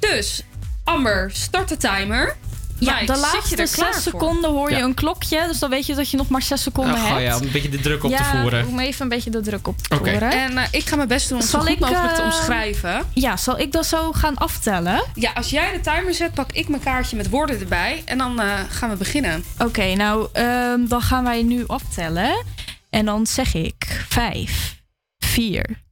[0.00, 0.42] Dus,
[0.84, 2.36] Amber, start de timer.
[2.78, 4.82] Ja, Mike, de laatste zes seconden hoor je Ja.
[4.82, 5.44] een klokje.
[5.46, 7.16] Dus dan weet je dat je nog maar zes seconden Ach, hebt.
[7.16, 8.66] oh ja, om een beetje de druk op te ja, voeren.
[8.66, 10.10] om even een beetje de druk op te Oké.
[10.10, 10.30] voeren.
[10.30, 12.24] En eh, ik ga mijn best doen om het zo goed ik, mogelijk te eh,
[12.26, 13.04] omschrijven.
[13.14, 15.04] Ja, zal ik dat zo gaan aftellen?
[15.14, 18.02] Ja, als jij de timer zet, pak ik mijn kaartje met woorden erbij.
[18.04, 19.44] En dan eh, gaan we beginnen.
[19.58, 22.44] Oké, nou, ehm, dan gaan wij nu aftellen.
[22.90, 24.76] En dan zeg ik 5,
[25.18, 25.82] 4,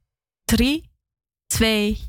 [0.45, 0.89] 3,
[1.47, 1.99] 2,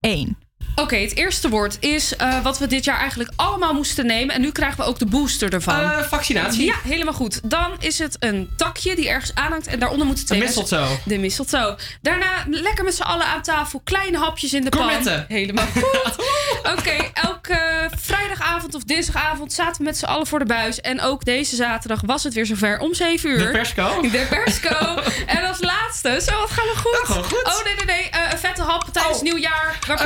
[0.00, 0.38] 1.
[0.80, 4.34] Oké, het eerste woord is eh, wat we dit jaar eigenlijk allemaal moesten nemen.
[4.34, 5.80] En nu krijgen we ook de booster ervan.
[5.80, 6.64] Eh, vaccinatie.
[6.64, 7.40] Ja, helemaal goed.
[7.50, 9.66] Dan is het een takje die ergens aanhangt.
[9.66, 10.96] En daaronder moeten twee mensen- mistletoe.
[11.04, 11.76] De mistletoe.
[12.02, 13.80] Daarna lekker met z'n allen aan tafel.
[13.84, 14.80] Kleine hapjes in de pan.
[14.80, 15.24] Gourmetten.
[15.28, 16.16] Helemaal goed.
[16.78, 20.80] Oké, elke vrijdagavond of dinsdagavond zaten we met z'n allen voor de buis.
[20.80, 23.38] En ook deze zaterdag was het weer zover om 7 uur.
[23.38, 24.00] De persco.
[24.00, 25.02] De persco.
[25.36, 27.16] en als laatste, zo wat gaan we goed.
[27.24, 27.44] goed.
[27.44, 28.10] Oh nee, nee, nee.
[28.10, 29.78] eh, een vette hap tijdens nieuwjaar.
[29.86, 29.98] Waar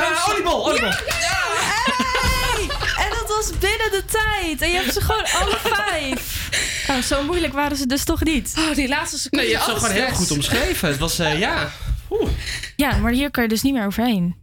[0.60, 0.88] Eh, oliebol.
[0.88, 1.38] Ja,
[1.70, 2.62] Hey!
[3.04, 4.62] En dat was binnen de tijd.
[4.62, 5.58] En je hebt ze gewoon alle
[5.88, 6.48] vijf.
[6.88, 8.54] Nou, zo moeilijk waren ze dus toch niet?
[8.58, 9.44] Oh, die laatste seconde.
[9.44, 10.88] Nee, je hebt ze gewoon heel goed omschreven.
[10.88, 11.70] Het was, eh, ja...
[12.10, 12.30] Oeh.
[12.76, 14.36] Ja, maar hier kan je dus niet meer overheen.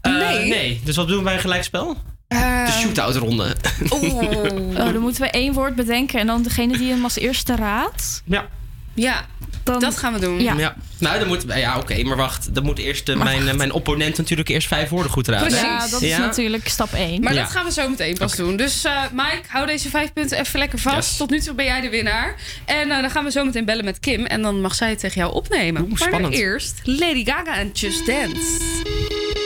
[0.00, 0.48] Eh, Nee.
[0.48, 0.80] nee.
[0.84, 1.96] Dus wat doen wij gelijkspel?
[2.28, 3.56] Eh, De shootout ronde.
[3.88, 6.20] Oh, dan moeten we één woord bedenken.
[6.20, 8.22] En dan degene die hem als eerste raadt.
[8.24, 8.48] Ja.
[8.94, 9.26] Ja,
[9.62, 10.40] Dan, dat gaan we doen.
[10.42, 10.54] Ja.
[10.58, 10.74] ja.
[10.98, 11.44] Nou, dan moet...
[11.54, 12.54] Ja, oké, maar wacht.
[12.54, 15.46] Dan moet eerst eh, mijn, eh, mijn opponent natuurlijk eerst vijf woorden goed raden.
[15.46, 15.64] Precies.
[15.66, 16.18] Ja, dat is Ja.
[16.18, 17.22] natuurlijk stap één.
[17.22, 17.42] Maar Ja.
[17.42, 18.56] dat gaan we zo meteen pas doen.
[18.56, 21.08] Dus eh, Mike, hou deze vijf punten even lekker vast.
[21.08, 21.16] Yes.
[21.16, 22.34] Tot nu toe ben jij de winnaar.
[22.64, 24.26] En dan gaan we zo meteen bellen met Kim.
[24.26, 25.82] En dan mag zij het tegen jou opnemen.
[25.82, 26.34] Oeh, maar spannend.
[26.34, 29.41] eerst Lady Gaga en Just Dance.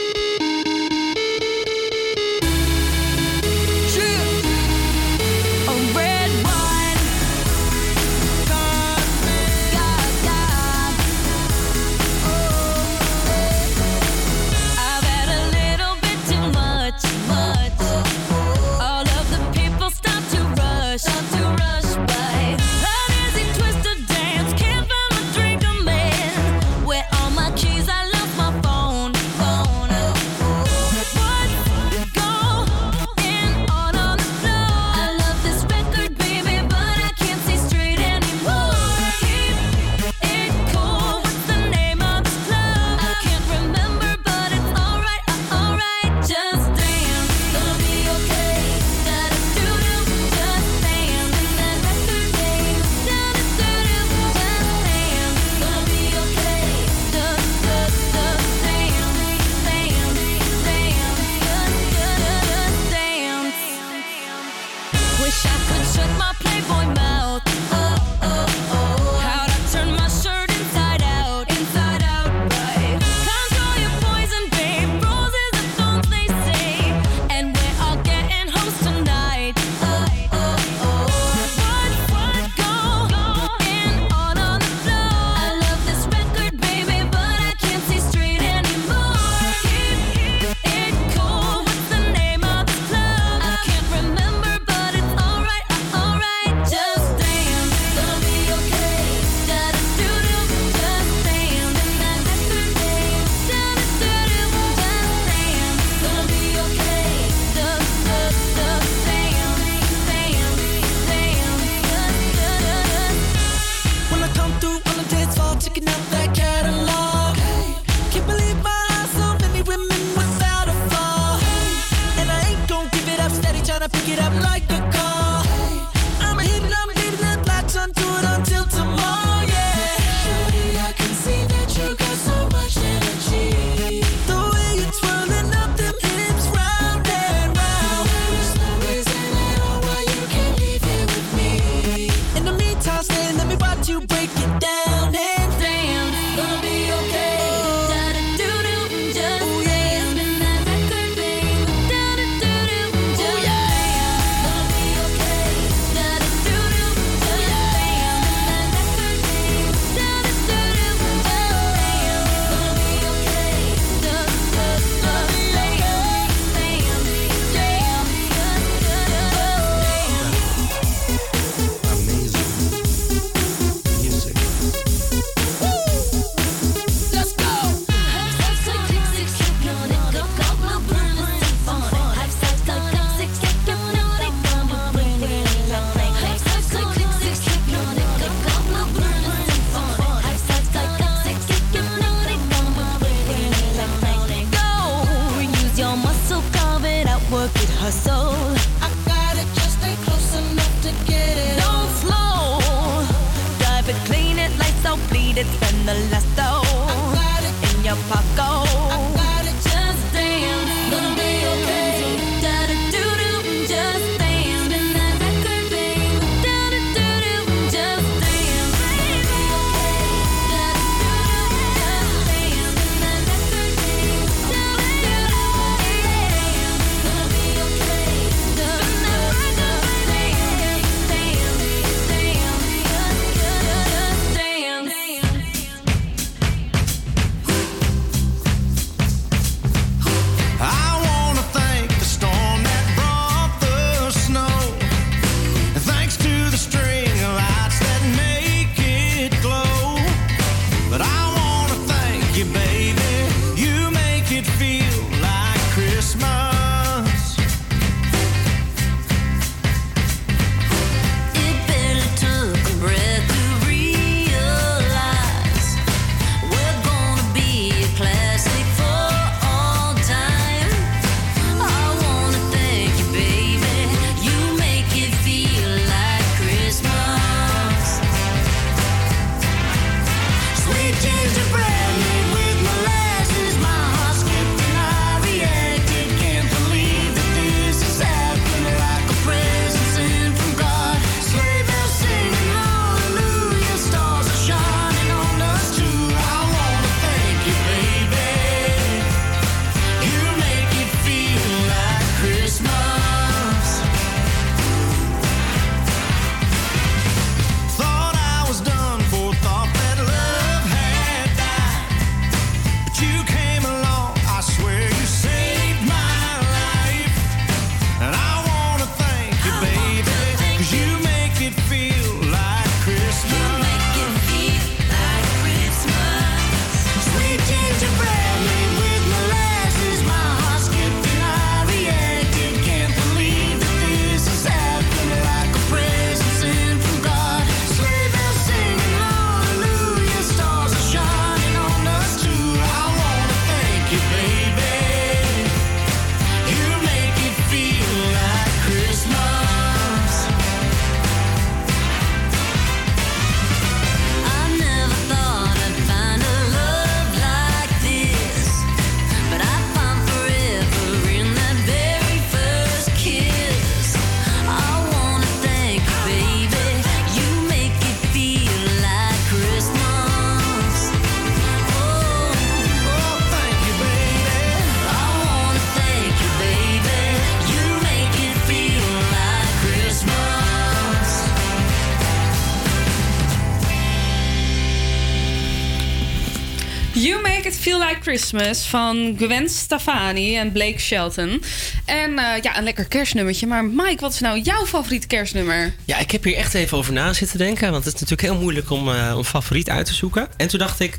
[388.17, 391.43] Christmas van Gwen Stefani en Blake Shelton.
[391.85, 393.47] En eh, ja, een lekker kerstnummertje.
[393.47, 395.75] Maar Mike, wat is nou jouw favoriete kerstnummer?
[395.85, 397.71] Ja, ik heb hier echt even over na zitten denken.
[397.71, 400.29] Want het is natuurlijk heel moeilijk om eh, een favoriet uit te zoeken.
[400.37, 400.97] En toen dacht ik,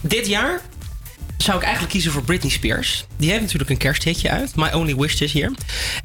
[0.00, 0.60] dit jaar
[1.36, 3.06] zou ik eigenlijk kiezen voor Britney Spears.
[3.16, 4.56] Die heeft natuurlijk een kersthitje uit.
[4.56, 5.52] My Only Wish This Year.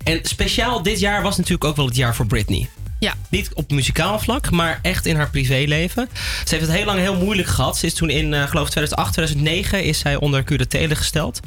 [0.03, 2.69] En speciaal dit jaar was natuurlijk ook wel het jaar voor Britney.
[3.03, 3.13] Ja.
[3.29, 6.09] Niet op muzikaal vlak, maar echt in haar privéleven.
[6.45, 7.77] Ze heeft het heel lang heel moeilijk gehad.
[7.77, 11.39] Ze is toen in, eh, geloof ik, 2008, 2009 is zij onder curatele gesteld.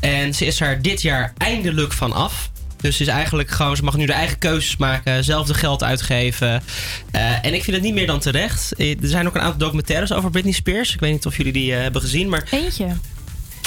[0.00, 2.50] En ze is er dit jaar eindelijk van af.
[2.80, 5.82] Dus ze is eigenlijk gewoon, ze mag nu de eigen keuzes maken, zelf de geld
[5.82, 6.62] uitgeven.
[7.10, 8.72] Eh, en ik vind het niet meer dan terecht.
[8.72, 10.94] Eh, Er zijn ook een aantal documentaires over Britney Spears.
[10.94, 12.86] Ik weet niet of jullie die hebben gezien, maar Eentje.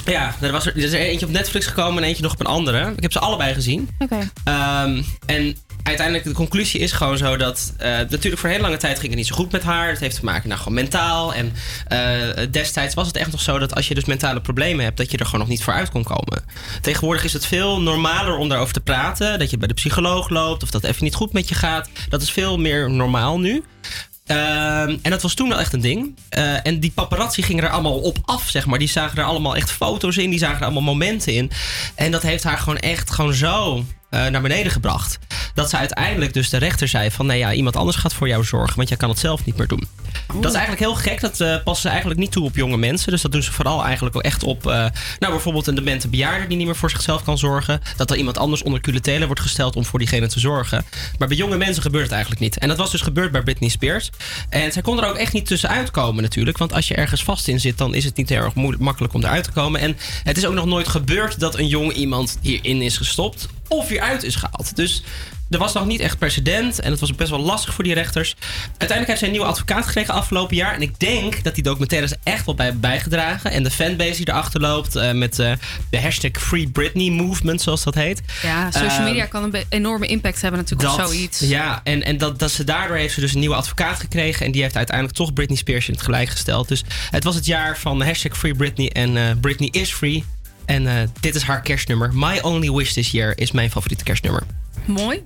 [0.05, 2.39] ja, er, was er, er is er eentje op Netflix gekomen en eentje nog op
[2.39, 2.93] een andere.
[2.95, 3.89] Ik heb ze allebei gezien.
[3.99, 4.29] Oké.
[4.43, 7.73] Ehm, en uiteindelijk de conclusie is gewoon zo dat...
[7.77, 9.89] eh, natuurlijk voor hele lange tijd ging het niet zo goed met haar.
[9.89, 11.33] Het heeft te maken nou, gewoon mentaal.
[11.33, 11.53] En
[11.87, 14.97] eh, destijds was het echt nog zo dat als je dus mentale problemen hebt...
[14.97, 16.43] dat je er gewoon nog niet voor uit kon komen.
[16.81, 19.39] Tegenwoordig is het veel normaler om daarover te praten.
[19.39, 21.89] Dat je bij de psycholoog loopt of dat even niet goed met je gaat.
[22.09, 23.63] Dat is veel meer normaal nu.
[24.29, 26.15] Ehm, en dat was toen wel echt een ding.
[26.29, 28.79] Eh, en die paparazzi gingen er allemaal op af, zeg maar.
[28.79, 30.29] Die zagen er allemaal echt foto's in.
[30.29, 31.51] Die zagen er allemaal momenten in.
[31.95, 35.19] En dat heeft haar gewoon echt gewoon zo eh, naar beneden gebracht.
[35.53, 37.25] Dat ze uiteindelijk dus de rechter zei van...
[37.25, 39.67] nee ja, iemand anders gaat voor jou zorgen, want jij kan het zelf niet meer
[39.67, 39.87] doen.
[40.33, 41.21] Dat is eigenlijk heel gek.
[41.21, 43.11] Dat eh, passen ze eigenlijk niet toe op jonge mensen.
[43.11, 44.67] Dus dat doen ze vooral eigenlijk ook echt op...
[44.67, 44.73] eh,
[45.19, 47.81] nou, bijvoorbeeld een demente bejaarde die niet meer voor zichzelf kan zorgen.
[47.97, 50.85] Dat er iemand anders onder curatele wordt gesteld om voor diegene te zorgen.
[51.17, 52.57] Maar bij jonge mensen gebeurt het eigenlijk niet.
[52.57, 54.09] En dat was dus gebeurd bij Britney Spears.
[54.49, 56.57] En zij kon er ook echt niet tussenuit komen natuurlijk.
[56.57, 59.13] Want als je ergens vast in zit, dan is het niet heel erg moeilijk, makkelijk
[59.13, 59.81] om eruit te komen.
[59.81, 63.87] En het is ook nog nooit gebeurd dat een jong iemand hierin is gestopt of
[63.87, 64.75] weer uit is gehaald.
[64.75, 65.03] Dus
[65.49, 68.35] er was nog niet echt precedent en het was best wel lastig voor die rechters.
[68.67, 70.73] Uiteindelijk heeft ze een nieuwe advocaat gekregen afgelopen jaar.
[70.73, 73.51] En ik denk dat die documentaires echt wel bij bijgedragen.
[73.51, 75.51] En de fanbase die erachter loopt eh, met eh,
[75.89, 78.21] de hashtag Free Britney Movement, zoals dat heet.
[78.41, 81.39] Ja, social ehm, media kan een enorme impact hebben natuurlijk op zoiets.
[81.39, 84.45] Ja, en, en dat, dat ze daardoor heeft ze dus een nieuwe advocaat gekregen.
[84.45, 86.67] En die heeft uiteindelijk toch Britney Spears in het gelijk gesteld.
[86.67, 90.23] Dus het was het jaar van hashtag Free Britney en eh, Britney is Free.
[90.69, 92.09] En eh, dit is haar kerstnummer.
[92.13, 94.43] My Only Wish This Year is mijn favoriete kerstnummer.
[94.85, 95.23] Mooi.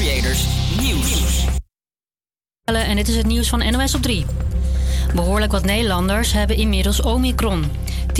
[0.00, 0.46] Creators
[0.80, 1.44] Nieuws.
[2.64, 4.26] En dit is het nieuws van NOS op 3.
[5.14, 7.64] Behoorlijk wat Nederlanders hebben inmiddels Omicron.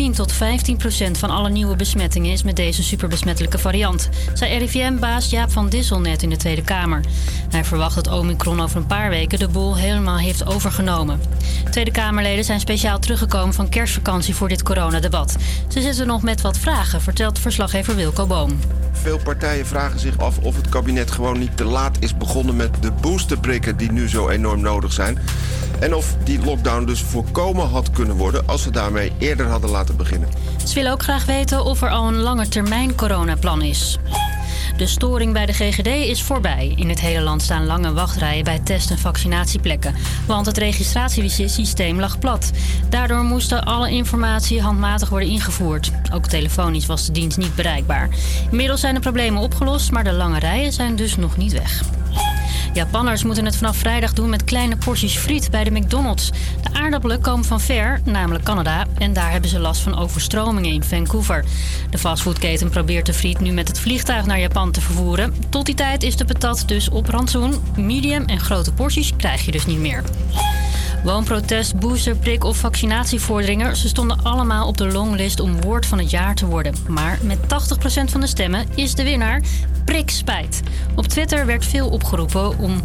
[0.01, 5.31] 10 tot 15 procent van alle nieuwe besmettingen is met deze superbesmettelijke variant, zei RIVM-baas
[5.31, 7.05] Jaap van Dissel net in de Tweede Kamer.
[7.51, 11.21] Hij verwacht dat Omicron over een paar weken de boel helemaal heeft overgenomen.
[11.71, 15.37] Tweede Kamerleden zijn speciaal teruggekomen van kerstvakantie voor dit coronadebat.
[15.69, 18.59] Ze zitten nog met wat vragen, vertelt verslaggever Wilco Boom.
[18.93, 22.83] Veel partijen vragen zich af of het kabinet gewoon niet te laat is begonnen met
[22.83, 25.19] de boosterprikken die nu zo enorm nodig zijn.
[25.81, 29.90] En of die lockdown dus voorkomen had kunnen worden als ze daarmee eerder hadden laten
[29.97, 30.29] beginnen.
[30.67, 33.99] Ze willen ook graag weten of er al een langetermijn coronaplan is.
[34.81, 36.73] De storing bij de GGD is voorbij.
[36.77, 39.95] In het hele land staan lange wachtrijen bij test- en vaccinatieplekken.
[40.27, 42.51] Want het registratiesysteem lag plat.
[42.89, 45.91] Daardoor moesten alle informatie handmatig worden ingevoerd.
[46.13, 48.09] Ook telefonisch was de dienst niet bereikbaar.
[48.51, 51.83] Inmiddels zijn de problemen opgelost, maar de lange rijen zijn dus nog niet weg.
[52.73, 56.31] Japanners moeten het vanaf vrijdag doen met kleine porties friet bij de McDonald's.
[56.63, 60.83] De aardappelen komen van ver, namelijk Canada, en daar hebben ze last van overstromingen in
[60.83, 61.45] Vancouver.
[61.91, 65.35] De fastfoodketen probeert de friet nu met het vliegtuig naar Japan te vervoeren.
[65.49, 67.55] Tot die tijd is de patat dus op rantsoen.
[67.77, 70.03] Medium en grote porties krijg je dus niet meer.
[71.05, 76.35] Woonprotest, boosterprik of vaccinatievorderingen, ze stonden allemaal op de longlist om woord van het jaar
[76.35, 76.75] te worden.
[76.89, 77.43] Maar met 80%
[78.11, 79.43] van de stemmen is de winnaar
[79.85, 80.61] prik spijt.
[80.95, 82.83] Op Twitter werd veel opgeroepen om,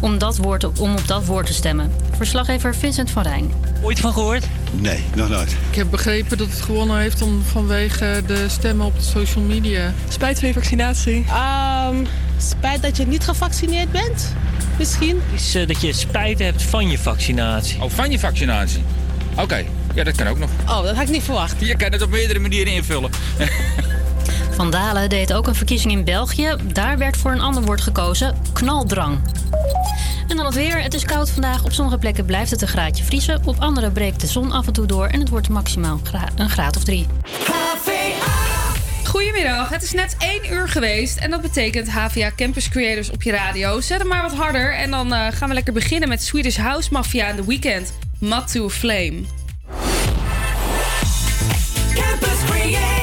[0.00, 1.92] om, dat woord, om op dat woord te stemmen.
[2.16, 3.52] Verslaggever Vincent van Rijn.
[3.82, 4.46] Ooit van gehoord?
[4.72, 5.56] Nee, nog nooit.
[5.70, 9.92] Ik heb begrepen dat het gewonnen heeft om, vanwege de stemmen op de social media.
[10.08, 11.24] Spijt van je vaccinatie.
[11.28, 11.96] Ehm,
[12.48, 14.34] spijt dat je niet gevaccineerd bent?
[14.78, 15.22] Misschien?
[15.34, 17.82] Is eh, dat je spijt hebt van je vaccinatie.
[17.82, 18.82] Oh, van je vaccinatie?
[19.36, 19.64] Oké,
[19.94, 20.50] ja, dat kan ook nog.
[20.68, 21.54] Oh, dat had ik niet verwacht.
[21.58, 23.10] Je kan het op meerdere manieren invullen.
[24.56, 26.56] Van Dalen deed ook een verkiezing in België.
[26.72, 29.18] Daar werd voor een ander woord gekozen: knaldrang.
[30.28, 30.82] En dan het weer.
[30.82, 31.64] Het is koud vandaag.
[31.64, 33.40] Op sommige plekken blijft het een graadje vriezen.
[33.44, 36.50] Op andere breekt de zon af en toe door en het wordt maximaal gra- een
[36.50, 37.06] graad of drie.
[39.12, 43.30] Goedemiddag, het is net 1 uur geweest en dat betekent HVA Campus Creators op je
[43.30, 43.80] radio.
[43.80, 46.88] Zet hem maar wat harder en dan eh, gaan we lekker beginnen met Swedish House
[46.92, 47.92] Mafia in the Weekend.
[48.20, 49.20] Mat to a Flame.
[51.94, 53.01] Campus Creators,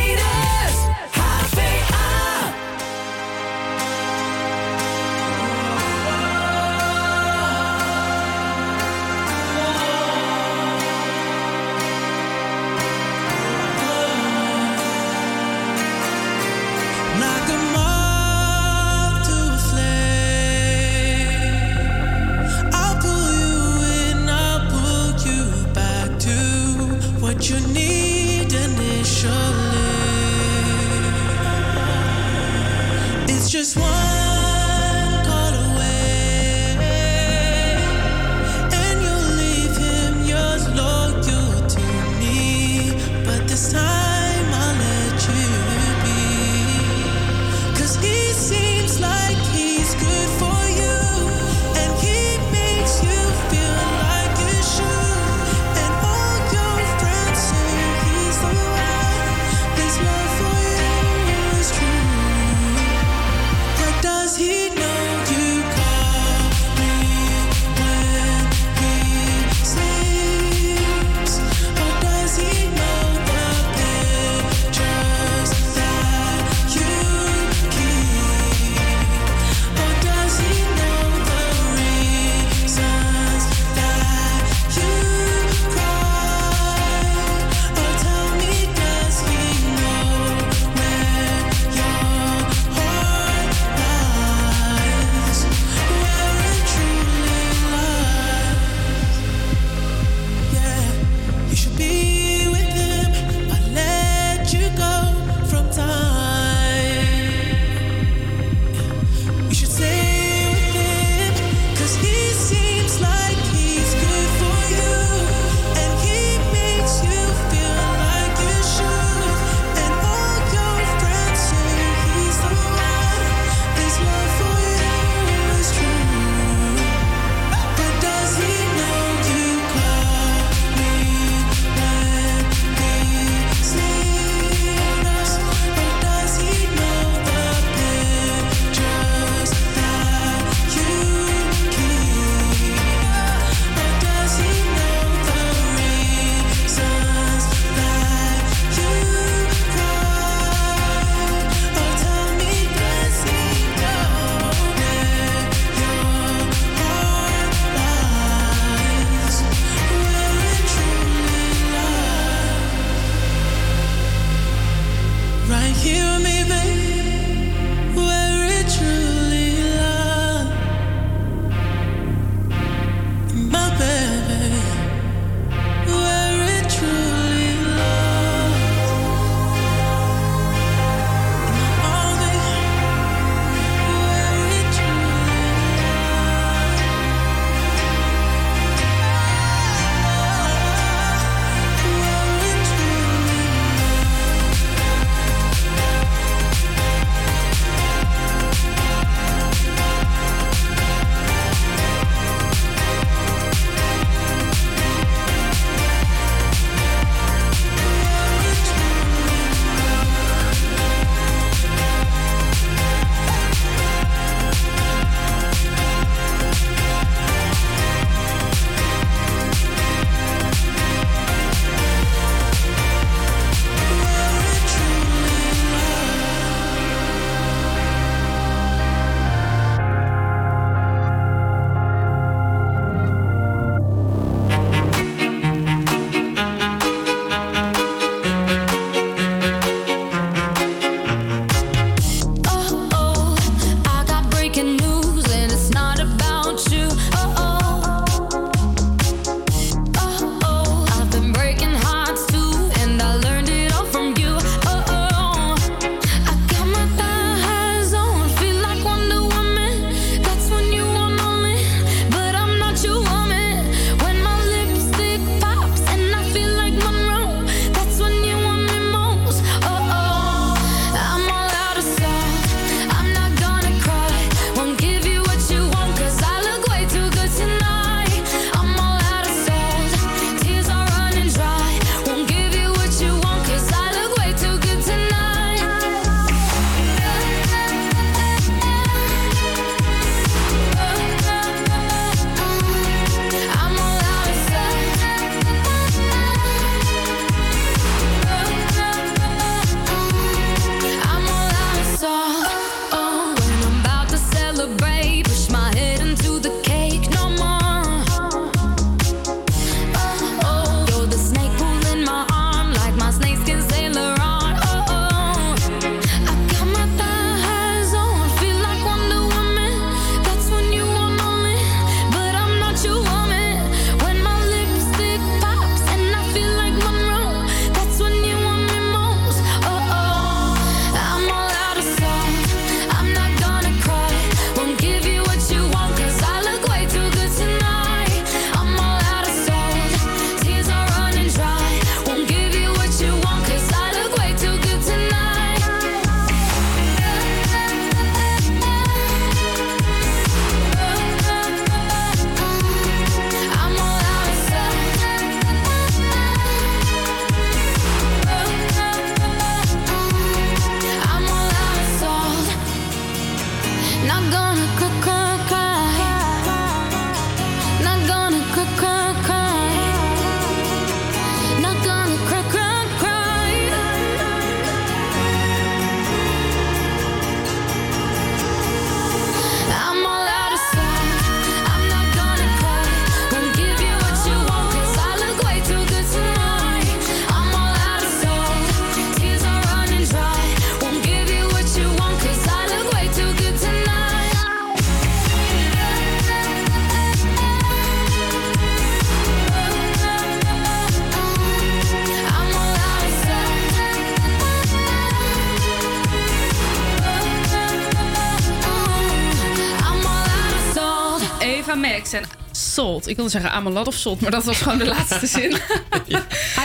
[412.80, 415.52] Ik wilde zeggen I'm of salt, maar dat was gewoon de laatste zin.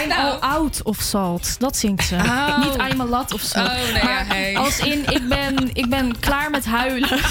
[0.02, 0.40] I'm oh.
[0.40, 1.56] out of salt.
[1.58, 2.14] Dat zingt ze.
[2.14, 2.58] Oh.
[2.58, 3.68] Niet I'm of salt.
[3.68, 7.20] Oh, nee, als in ik ben, ik ben klaar met huilen.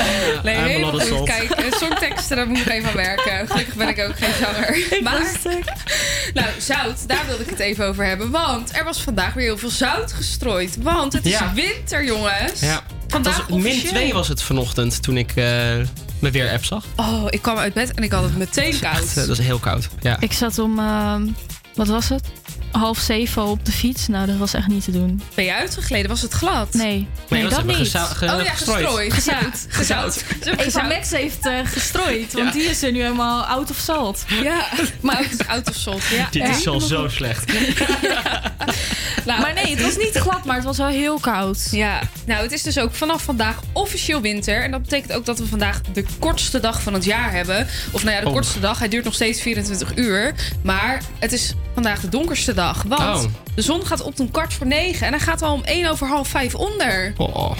[0.00, 1.28] Uh, nee, helemaal goed salt.
[1.28, 1.72] kijken.
[1.72, 3.48] Songteksten, daar moet ik even aan werken.
[3.48, 5.02] Gelukkig ben ik ook geen zanger.
[5.02, 5.30] Maar,
[6.34, 8.30] nou, zout, daar wilde ik het even over hebben.
[8.30, 10.76] Want er was vandaag weer heel veel zout gestrooid.
[10.82, 12.60] Want het is winter, jongens.
[12.60, 12.82] Ja.
[13.08, 15.32] Vandaag min 2 was het vanochtend toen ik...
[15.34, 15.76] Eh,
[16.18, 16.84] met weer app zag.
[16.96, 19.08] Oh, ik kwam uit bed en ik had het meteen koud.
[19.08, 19.88] Eh, dat is heel koud.
[20.00, 20.16] Ja.
[20.20, 21.26] Ik zat om, ehm,
[21.74, 22.22] wat was het?
[22.78, 24.08] Half zeven op de fiets.
[24.08, 25.22] Nou, dat was echt niet te doen.
[25.34, 26.08] Ben je uitgegleden?
[26.10, 26.72] Was het glad?
[26.74, 27.76] Nee, nee, dat niet.
[27.76, 29.12] geza- ge- Oh ja, gestrooid.
[29.22, 29.66] Gezout.
[29.68, 30.24] Gezout.
[30.56, 34.24] Eva Max heeft eh, gestrooid, want die is er nu helemaal out of salt.
[34.42, 34.66] Ja,
[35.00, 36.02] maar het is out of salt.
[36.04, 36.28] Ja.
[36.30, 37.52] Dit is al zo slecht.
[39.24, 41.68] Nou, maar nee, het was niet glad, maar het was wel heel koud.
[41.70, 44.62] Ja, nou het is dus ook vanaf vandaag officieel winter.
[44.62, 47.66] En dat betekent ook dat we vandaag de kortste dag van het jaar hebben.
[47.90, 48.32] Of nou ja, de Oh.
[48.32, 48.78] kortste dag.
[48.78, 50.34] Hij duurt nog steeds 24 uur.
[50.62, 52.63] Maar het is vandaag de donkerste dag.
[52.86, 53.22] Want Oh.
[53.54, 55.06] de zon gaat op om kwart voor negen.
[55.06, 57.12] En hij gaat al om één over half vijf onder.
[57.16, 57.52] Oh.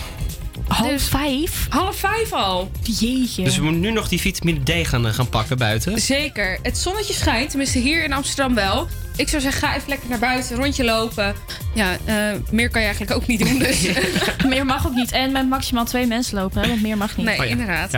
[0.69, 1.67] Half vijf?
[1.69, 2.71] Half vijf al.
[2.83, 3.45] Jeetje.
[3.45, 6.01] Dus we moeten nu nog die vitamine D gaan, eh, gaan pakken buiten.
[6.01, 6.59] Zeker.
[6.63, 8.89] Het zonnetje schijnt, tenminste hier in Amsterdam wel.
[9.17, 11.35] Ik zou zeggen, ga even lekker naar buiten, rondje lopen.
[11.75, 12.15] Ja, eh,
[12.51, 13.59] meer kan je eigenlijk ook niet doen.
[13.59, 13.87] Dus.
[14.47, 15.13] meer mag ook niet.
[15.13, 17.27] En met maximaal twee mensen lopen, hè, want meer mag niet.
[17.27, 17.91] Nee, inderdaad.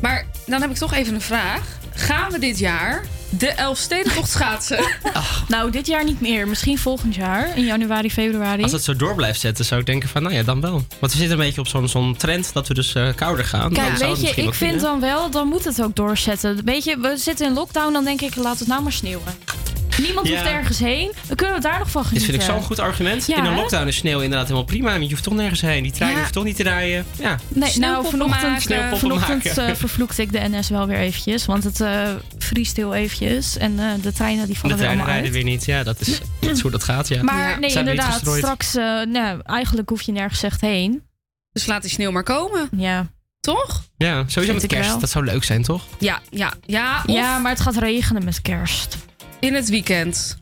[0.00, 1.62] Maar dan heb ik toch even een vraag.
[1.94, 4.84] Gaan we dit jaar de Elfstedentocht schaatsen?
[5.48, 6.48] Nou, dit jaar niet meer.
[6.48, 8.62] Misschien volgend jaar, in januari, februari.
[8.62, 10.72] Als het zo door blijft zetten, zou ik denken van, nou ja, dan wel.
[11.00, 13.72] Want we zitten een beetje op zo'n zo'n trend dat we dus eh, kouder gaan.
[13.72, 14.80] Kijk, weet je, ik vind kunnen.
[14.80, 16.64] dan wel, dan moet het ook doorzetten.
[16.64, 19.34] Weet je, we zitten in lockdown, dan denk ik, laat het nou maar sneeuwen.
[20.02, 20.32] Niemand Ja.
[20.38, 21.12] hoeft ergens heen.
[21.26, 22.30] Dan kunnen we daar nog van Dit genieten.
[22.34, 23.26] vind ik zo'n goed argument.
[23.26, 24.90] Ja, In een lockdown is sneeuw inderdaad helemaal prima.
[24.90, 25.82] Want je hoeft toch nergens heen.
[25.82, 26.18] Die trein Ja.
[26.18, 27.06] hoeft toch niet te rijden.
[27.20, 27.38] Ja.
[27.48, 28.62] Nee, nou, vanochtend, maken.
[28.62, 31.46] Sneeuwpoppen vanochtend eh, vervloekte ik de NS wel weer eventjes.
[31.46, 32.08] Want het eh,
[32.38, 33.56] vriest heel eventjes.
[33.56, 35.32] En eh, de treinen die De vallen weer treinen allemaal rijden uit.
[35.32, 35.64] weer niet.
[35.64, 37.08] Ja, dat is, dat is hoe dat gaat.
[37.08, 37.22] Ja.
[37.22, 38.20] Maar nee, Zijn inderdaad.
[38.36, 41.02] Straks, eh, nou, eigenlijk hoef je nergens echt heen.
[41.52, 42.68] Dus laat die sneeuw maar komen.
[42.76, 43.06] Ja.
[43.40, 43.82] Toch?
[43.96, 45.00] Ja, sowieso Vind met kerst.
[45.00, 45.84] Dat zou leuk zijn, toch?
[45.98, 47.02] Ja, ja, ja.
[47.06, 48.96] Of Ja, maar het gaat regenen met kerst.
[49.44, 50.36] In het weekend.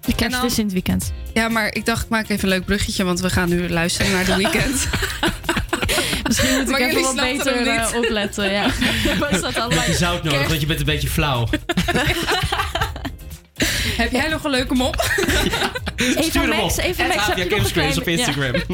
[0.00, 1.12] De kerst dan- is in het weekend.
[1.34, 4.12] Ja, maar ik dacht, ik maak even een leuk bruggetje, want we gaan nu luisteren
[4.12, 4.88] naar de weekend.
[6.26, 8.50] Misschien moet Maar ik even wat beter eh, opletten.
[8.52, 8.66] Ja.
[9.30, 11.46] Was dat allemaal je zout nodig, kerst- want je bent een beetje flauw.
[13.96, 15.10] Heb jij nog een leuke mop?
[15.96, 16.84] Even Stuur hem Max, op.
[16.84, 18.52] even Max, heb je nog een op Instagram.
[18.54, 18.64] Ja.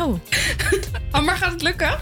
[0.00, 0.14] Oh.
[1.12, 1.98] Oh, maar gaat het lukken?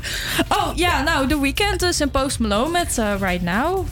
[0.49, 3.87] oh, ja, nou, The Weeknd dus en Post Malone met eh, Right Now.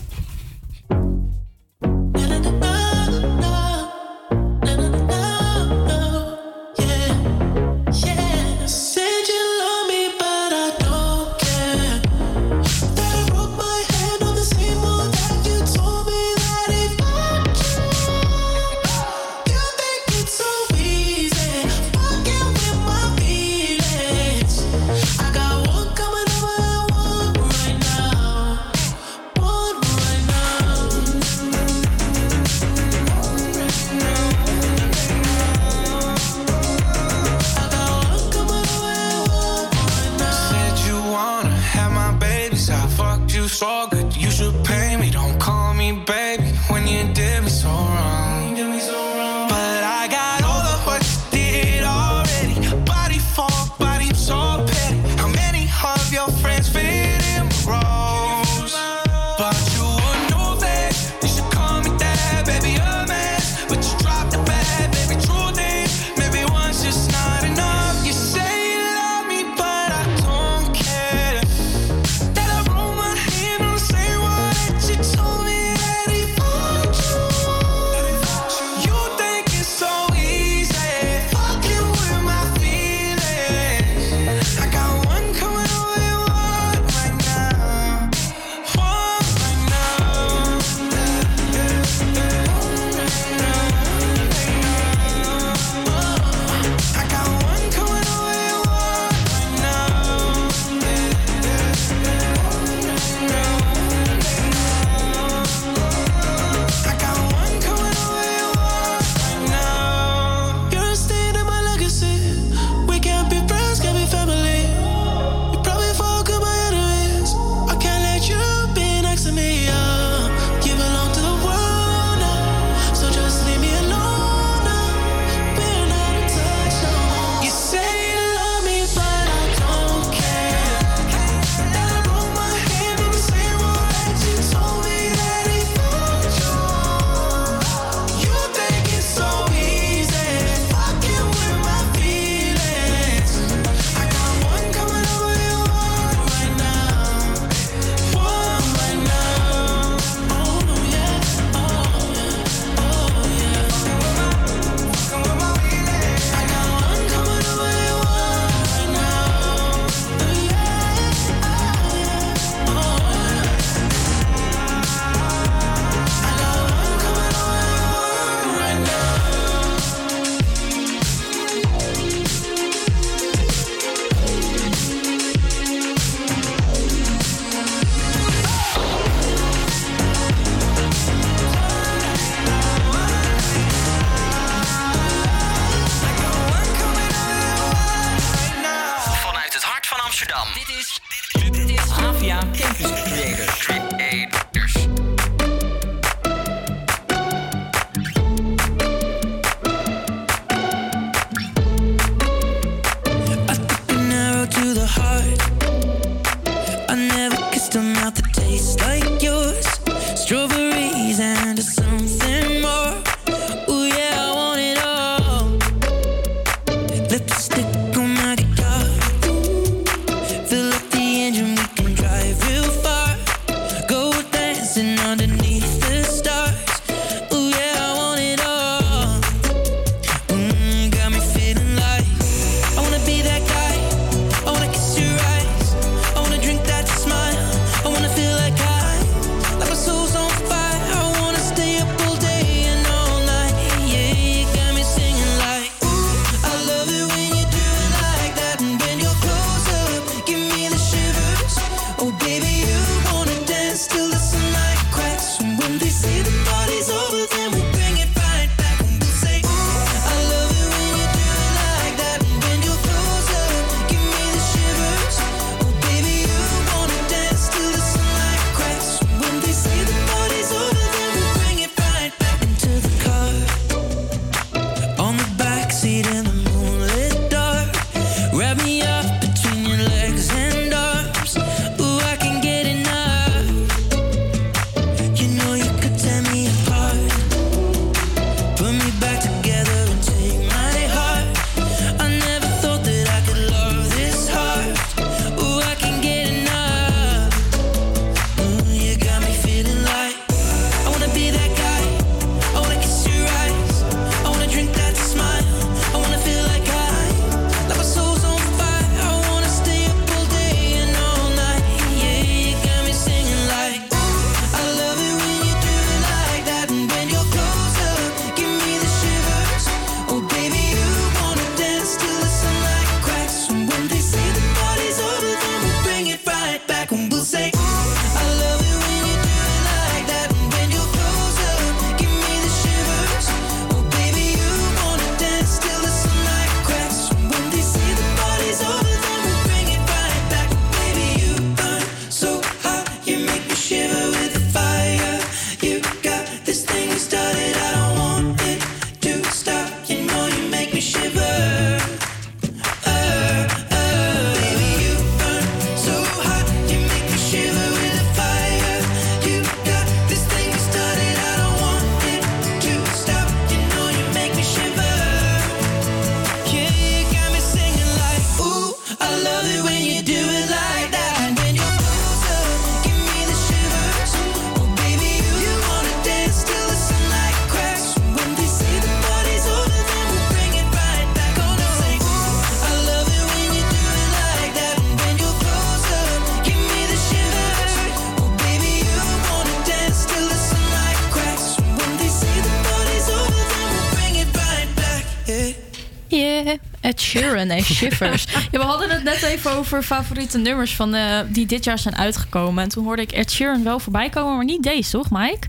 [396.10, 398.24] Yeah, Ed Sheeran en Shivers.
[398.50, 401.96] ja, we hadden het net even over favoriete nummers van, eh, die dit jaar zijn
[401.96, 402.62] uitgekomen.
[402.62, 405.46] En toen hoorde ik Ed Sheeran wel voorbij komen, maar niet deze, toch, Mike?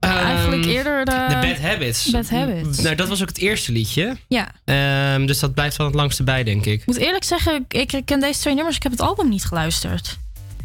[0.00, 1.10] Eigenlijk Ehm, eerder de...
[1.28, 2.10] The Bad Habits.
[2.10, 2.78] Bad Habits.
[2.78, 4.16] Nou, dat was ook het eerste liedje.
[4.28, 4.48] Ja.
[4.64, 6.80] Ehm, dus dat blijft wel het langste bij, denk ik.
[6.80, 8.76] Ik moet eerlijk zeggen, ik ik ken deze twee nummers.
[8.76, 10.18] Ik heb het album niet geluisterd.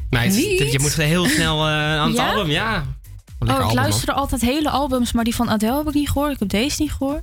[0.09, 0.71] Meid, Niet?
[0.71, 2.29] je moet heel snel eh, aan het Ja?
[2.29, 2.85] album, ja.
[3.39, 6.31] Oh, ik album, luisterde altijd hele albums, maar die van Adele heb ik niet gehoord.
[6.33, 7.21] Ik heb deze niet gehoord.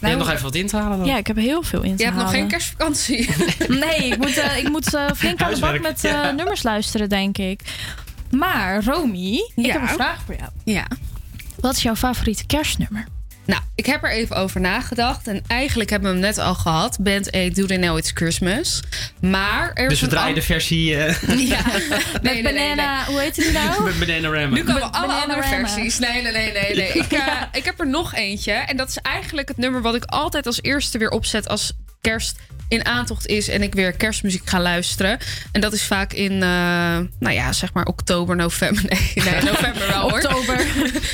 [0.00, 1.06] Je hebt nog even wat in te halen dan.
[1.06, 2.40] Ja, ik heb heel veel in te Je hebt nog halen.
[2.40, 3.28] geen kerstvakantie.
[3.68, 6.30] Nee, ik moet, eh, ik moet eh, flink aan de bak met eh, ja.
[6.30, 7.60] nummers luisteren, denk ik.
[8.30, 9.72] Maar, Romy, ik Ja.
[9.72, 10.50] heb een vraag voor jou.
[10.64, 10.86] Ja.
[11.60, 13.06] Wat is jouw favoriete kerstnummer?
[13.48, 15.26] Nou, ik heb er even over nagedacht.
[15.26, 16.98] En eigenlijk hebben we hem net al gehad.
[17.00, 18.82] Band 8, Do They Know It's Christmas.
[19.20, 21.60] Maar er Dus is we draaien de versie eh, Ja,
[22.22, 22.86] nee, nee, nee, nee.
[23.06, 23.82] Hoe heet die nou?
[23.84, 24.56] met Bananarama.
[24.56, 25.98] Nu komen alle andere versies.
[25.98, 26.74] Nee, nee, nee, nee.
[26.74, 26.88] nee.
[26.88, 28.52] Ik, eh, ik heb er nog eentje.
[28.52, 32.36] En dat is eigenlijk het nummer wat ik altijd als eerste weer opzet als kerst
[32.68, 35.18] in aantocht is en ik weer kerstmuziek ga luisteren.
[35.52, 36.38] En dat is vaak in, eh,
[37.18, 38.82] nou ja, zeg maar oktober, november.
[38.88, 40.12] Nee, nee november wel hoor.
[40.22, 40.60] Oktober,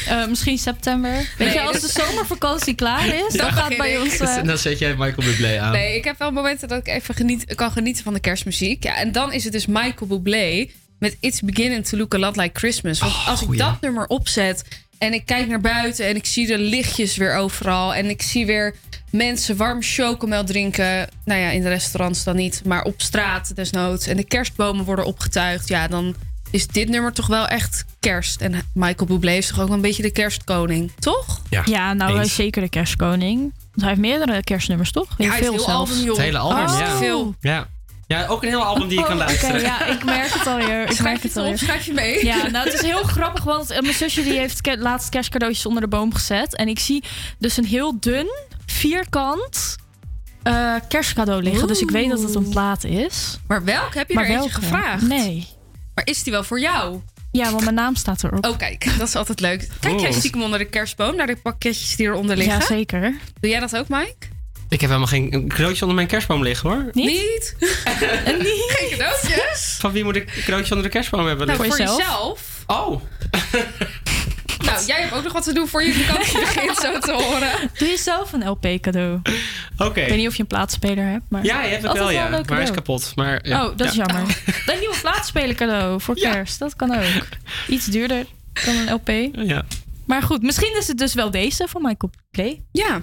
[0.08, 1.10] eh, misschien september.
[1.10, 4.00] Weet Nee, je, als dus- de zomervakantie klaar is, dan Dan gaat bij ik.
[4.02, 4.18] ons...
[4.18, 5.72] eh, Dan zet jij Michael Bublé aan.
[5.72, 8.82] Nee, ik heb wel momenten dat ik even geniet, kan genieten van de kerstmuziek.
[8.84, 12.36] Ja, en dan is het dus Michael Bublé met It's Beginning to Look a Lot
[12.36, 12.98] Like Christmas.
[12.98, 13.60] Want als ik goeie.
[13.60, 14.64] dat nummer opzet
[14.98, 18.46] en ik kijk naar buiten en ik zie de lichtjes weer overal en ik zie
[18.46, 18.74] weer
[19.14, 21.08] mensen warm chocomel drinken.
[21.24, 24.06] Nou ja, in de restaurants dan niet, maar op straat desnoods.
[24.06, 25.68] En de kerstbomen worden opgetuigd.
[25.68, 26.14] Ja, dan
[26.50, 28.40] is dit nummer toch wel echt kerst.
[28.40, 31.40] En Michael Bublé is toch ook wel een beetje de kerstkoning, toch?
[31.64, 33.40] Ja, nou, hij is zeker de kerstkoning.
[33.40, 35.08] Want hij heeft meerdere kerstnummers, toch?
[35.08, 35.90] Ja, hij heeft veel heel zelfs.
[35.90, 36.16] album, joh.
[36.16, 36.78] Het hele album, Oh.
[36.78, 36.96] ja.
[36.96, 37.34] Veel.
[37.40, 37.66] ja.
[38.06, 39.54] Ja, ook een heel album die je kan Oh, luisteren.
[39.56, 40.80] Oké, ja, ik merk het alweer.
[40.82, 42.24] Ik Schrijf merk het het op, schrijf je mee.
[42.24, 45.66] Ja, nou, het is heel grappig, want eh, mijn zusje die heeft ke- laatst kerstcadeautjes
[45.66, 46.56] onder de boom gezet.
[46.56, 47.04] En ik zie
[47.38, 48.26] dus een heel dun,
[48.66, 49.76] vierkant
[50.42, 51.66] eh, kerstcadeau liggen.
[51.68, 53.38] Dus ik weet dat het een plaat is.
[53.46, 53.94] Maar welk?
[53.94, 54.64] Heb je Maar er eentje welke?
[54.66, 55.02] gevraagd?
[55.08, 55.46] Nee.
[55.94, 57.00] Maar is die wel voor jou?
[57.32, 58.46] Ja, want mijn naam staat erop.
[58.46, 59.68] Oh, kijk, dat is altijd leuk.
[59.80, 60.16] Kijk jij Oh.
[60.16, 62.58] stiekem onder de kerstboom naar de pakketjes die eronder liggen?
[62.58, 63.00] Ja, zeker.
[63.40, 64.16] Doe jij dat ook, Mike?
[64.68, 66.90] Ik heb helemaal geen cadeautje onder mijn kerstboom liggen hoor.
[66.92, 67.56] Niet?
[67.58, 69.76] Geen cadeautjes?
[69.80, 72.64] Van wie moet ik een cadeautje onder de kerstboom hebben Nou, voor jezelf.
[72.66, 73.00] Oh.
[74.64, 77.70] Nou, jij hebt ook nog wat te doen voor je vakantie begint zo te horen.
[77.78, 79.20] Doe jezelf een LP cadeau.
[79.78, 80.00] Oké.
[80.00, 81.44] Ik weet niet of je een plaatspeler hebt, maar...
[81.44, 82.28] Ja, je hebt het wel, ja.
[82.28, 83.12] Maar hij is kapot.
[83.14, 83.66] Maar, ja.
[83.66, 84.04] Oh, dat is Ja.
[84.06, 84.36] jammer.
[84.66, 86.58] Een nieuwe plaatspeler cadeau voor kerst.
[86.58, 87.26] Dat kan ook.
[87.68, 88.26] Iets duurder
[88.64, 89.36] dan een LP.
[89.46, 89.64] Ja.
[90.06, 92.62] Maar goed, misschien is het dus wel deze van Michael Play.
[92.72, 93.02] Ja.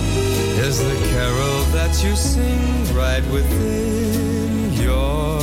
[0.67, 5.40] is the carol that you sing right within your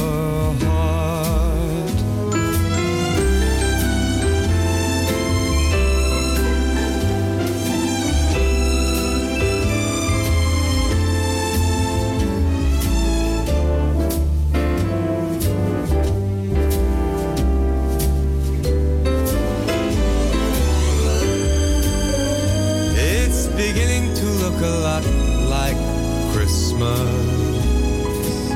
[26.79, 28.51] Christmas.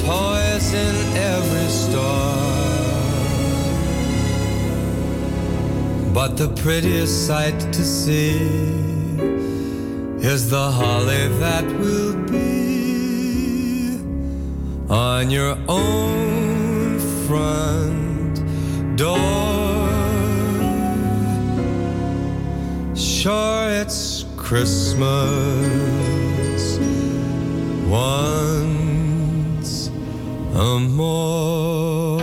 [0.00, 2.12] Toys in every store.
[6.14, 8.36] But the prettiest sight to see
[10.20, 13.98] is the holly that will be
[14.88, 18.36] on your own front
[18.96, 19.88] door.
[22.94, 25.91] Sure, it's Christmas
[27.92, 29.88] once
[30.54, 32.22] a more.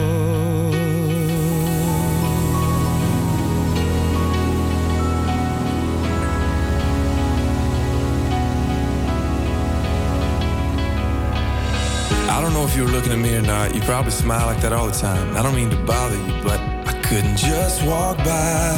[12.28, 13.76] I don't know if you were looking at me or not.
[13.76, 15.38] You probably smile like that all the time.
[15.38, 18.72] I don't mean to bother you, but I couldn't just walk by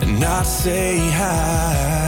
[0.00, 2.03] and not say hi.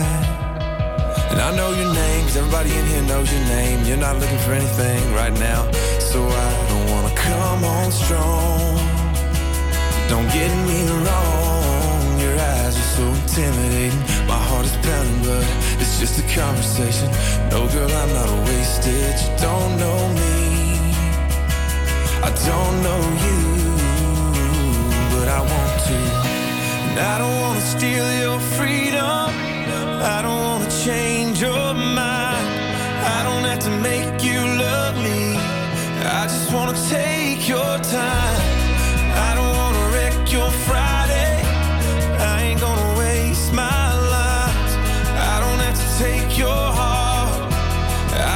[1.36, 3.84] And I know your name, 'cause everybody in here knows your name.
[3.84, 5.68] You're not looking for anything right now,
[6.00, 8.80] so I don't wanna come on strong.
[10.08, 14.02] Don't get me wrong, your eyes are so intimidating.
[14.26, 15.44] My heart is pounding, but
[15.78, 17.08] it's just a conversation.
[17.50, 19.14] No, girl, I'm not a wasted.
[19.20, 20.36] You don't know me,
[22.28, 23.40] I don't know you,
[25.12, 25.98] but I want to.
[26.88, 29.28] And I don't wanna steal your freedom.
[30.16, 30.55] I don't
[30.86, 32.46] change your mind.
[33.16, 35.34] I don't have to make you love me.
[36.20, 38.42] I just wanna take your time.
[39.28, 41.32] I don't wanna wreck your Friday.
[42.30, 43.86] I ain't gonna waste my
[44.18, 44.70] life.
[45.32, 47.52] I don't have to take your heart.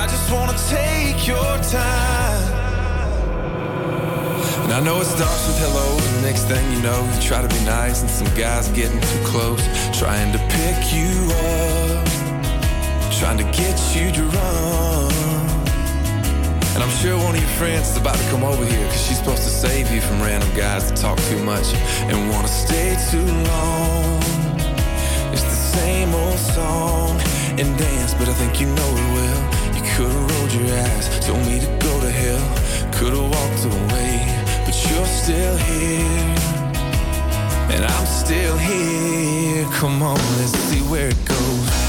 [0.00, 2.42] I just wanna take your time.
[4.64, 7.42] And I know it starts with hello, and the next thing you know, you try
[7.46, 9.62] to be nice, and some guy's getting too close,
[9.96, 11.12] trying to pick you
[11.54, 12.09] up,
[13.20, 15.12] trying to get you drunk.
[16.72, 19.18] And I'm sure one of your friends is about to come over here, cause she's
[19.18, 21.74] supposed to save you from random guys that talk too much
[22.08, 24.22] and wanna stay too long.
[25.34, 27.20] It's the same old song
[27.60, 29.40] and dance, but I think you know it well.
[29.76, 32.46] You could've rolled your eyes, told me to go to hell,
[32.90, 34.16] could've walked away,
[34.64, 36.34] but you're still here.
[37.68, 39.66] And I'm still here.
[39.74, 41.79] Come on, let's see where it goes.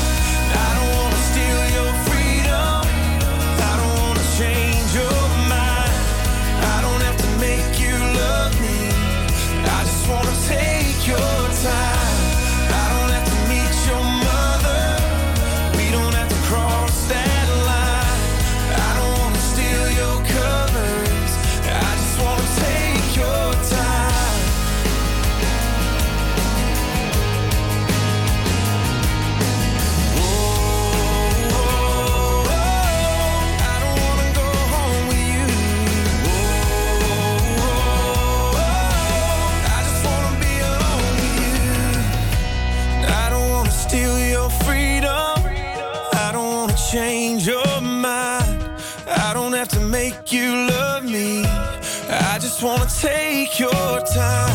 [54.13, 54.50] Time.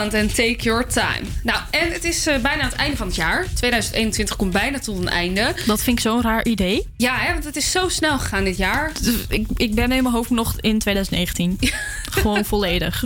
[0.00, 1.20] En Take Your Time.
[1.42, 3.46] Nou, en het is eh, bijna het einde van het jaar.
[3.54, 5.54] 2021 komt bijna tot een einde.
[5.66, 6.86] Dat vind ik zo'n raar idee.
[6.96, 8.92] Ja, hè, want het is zo snel gegaan dit jaar.
[9.28, 11.58] Ik, ik ben in mijn hoofd nog in 2019.
[12.10, 13.04] Gewoon volledig.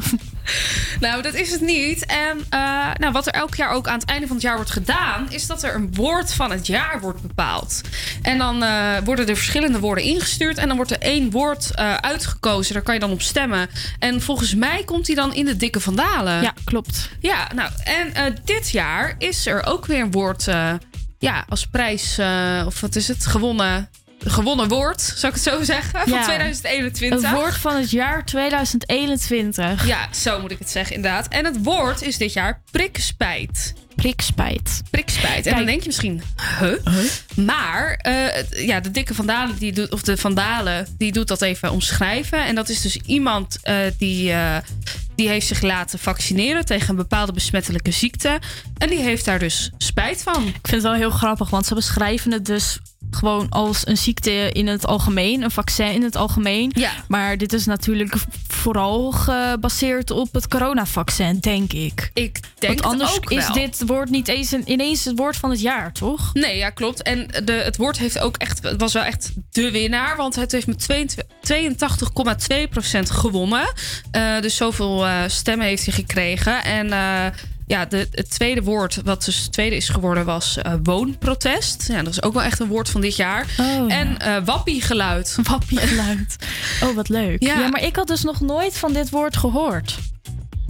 [1.01, 2.07] Nou, dat is het niet.
[2.07, 4.71] En eh, nou, wat er elk jaar ook aan het einde van het jaar wordt
[4.71, 7.81] gedaan, is dat er een woord van het jaar wordt bepaald.
[8.23, 10.59] En dan eh, worden er verschillende woorden ingestuurd.
[10.59, 12.75] En dan wordt er één woord eh, uitgekozen.
[12.75, 13.69] Daar kan je dan op stemmen.
[13.99, 16.43] En volgens mij komt die dan in de dikke vandalen.
[16.43, 17.11] Ja, klopt.
[17.21, 17.71] Ja, nou,
[18.15, 20.45] en dit jaar is er ook weer een woord
[21.19, 22.19] ja, als prijs,
[22.67, 23.89] of wat is het, gewonnen.
[24.27, 26.25] Gewonnen woord, zou ik het zo zeggen, van Ja.
[26.25, 27.23] 2021.
[27.23, 29.87] Het woord van het jaar 2021.
[29.87, 31.29] Ja, zo moet ik het zeggen, inderdaad.
[31.29, 33.75] En het woord is dit jaar prikspijt.
[33.95, 34.83] Prikspijt.
[34.91, 35.37] Prikspijt.
[35.37, 35.57] En Kijk.
[35.57, 36.23] dan denk je misschien,
[36.61, 36.73] huh?
[37.47, 41.71] Maar eh, ja, de dikke vandalen, die doet, of de vandalen, die doet dat even
[41.71, 42.47] omschrijven.
[42.47, 44.57] En dat is dus iemand eh, die, eh,
[45.17, 48.39] die heeft zich laten vaccineren tegen een bepaalde besmettelijke ziekte.
[48.79, 50.47] En die heeft daar dus spijt van.
[50.47, 52.79] Ik vind het wel heel grappig, want ze beschrijven het dus
[53.11, 56.71] gewoon als een ziekte in het algemeen, een vaccin in het algemeen.
[56.75, 56.91] Ja.
[57.09, 58.15] Maar dit is natuurlijk
[58.49, 62.11] vooral gebaseerd op het coronavaccin, denk ik.
[62.15, 63.55] Ik denk Want anders ook is wel.
[63.55, 66.35] dit woord niet eens een, ineens het woord van het jaar, toch?
[66.35, 67.03] Nee, ja, klopt.
[67.03, 70.17] En de, het woord heeft ook echt, het was wel echt de winnaar.
[70.17, 70.93] Want het heeft met 82,2%
[73.03, 73.73] gewonnen.
[74.11, 76.65] Eh, dus zoveel eh, stemmen heeft hij gekregen.
[76.65, 77.27] En eh,
[77.67, 81.85] ja, de, het tweede woord, wat dus het tweede is geworden, was eh, woonprotest.
[81.89, 83.47] Ja, dat is ook wel echt een woord van dit jaar.
[83.61, 83.87] Oh, ja.
[83.89, 85.37] en eh wappiegeluid.
[85.51, 86.37] Wappiegeluid.
[86.83, 87.43] Oh, wat leuk.
[87.43, 87.59] Ja.
[87.59, 87.69] Ja.
[87.69, 89.99] maar ik had dus nog nooit van dit woord gehoord.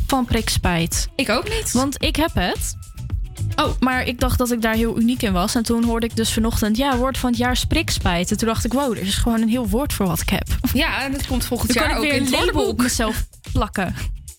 [0.07, 1.09] Van prikspijt.
[1.17, 1.73] Ik ook niet.
[1.73, 2.77] Want ik heb het.
[3.57, 3.71] Oh.
[3.81, 5.55] Maar ik dacht dat ik daar heel uniek in was.
[5.55, 8.31] En toen hoorde ik dus vanochtend, ja, woord van het jaar prikspijt.
[8.31, 10.49] En toen dacht ik, wow, er is gewoon een heel woord voor wat ik heb.
[10.73, 12.83] Ja, en het komt volgend Dan jaar ook in het woordenboek.
[12.83, 13.95] mezelf plakken.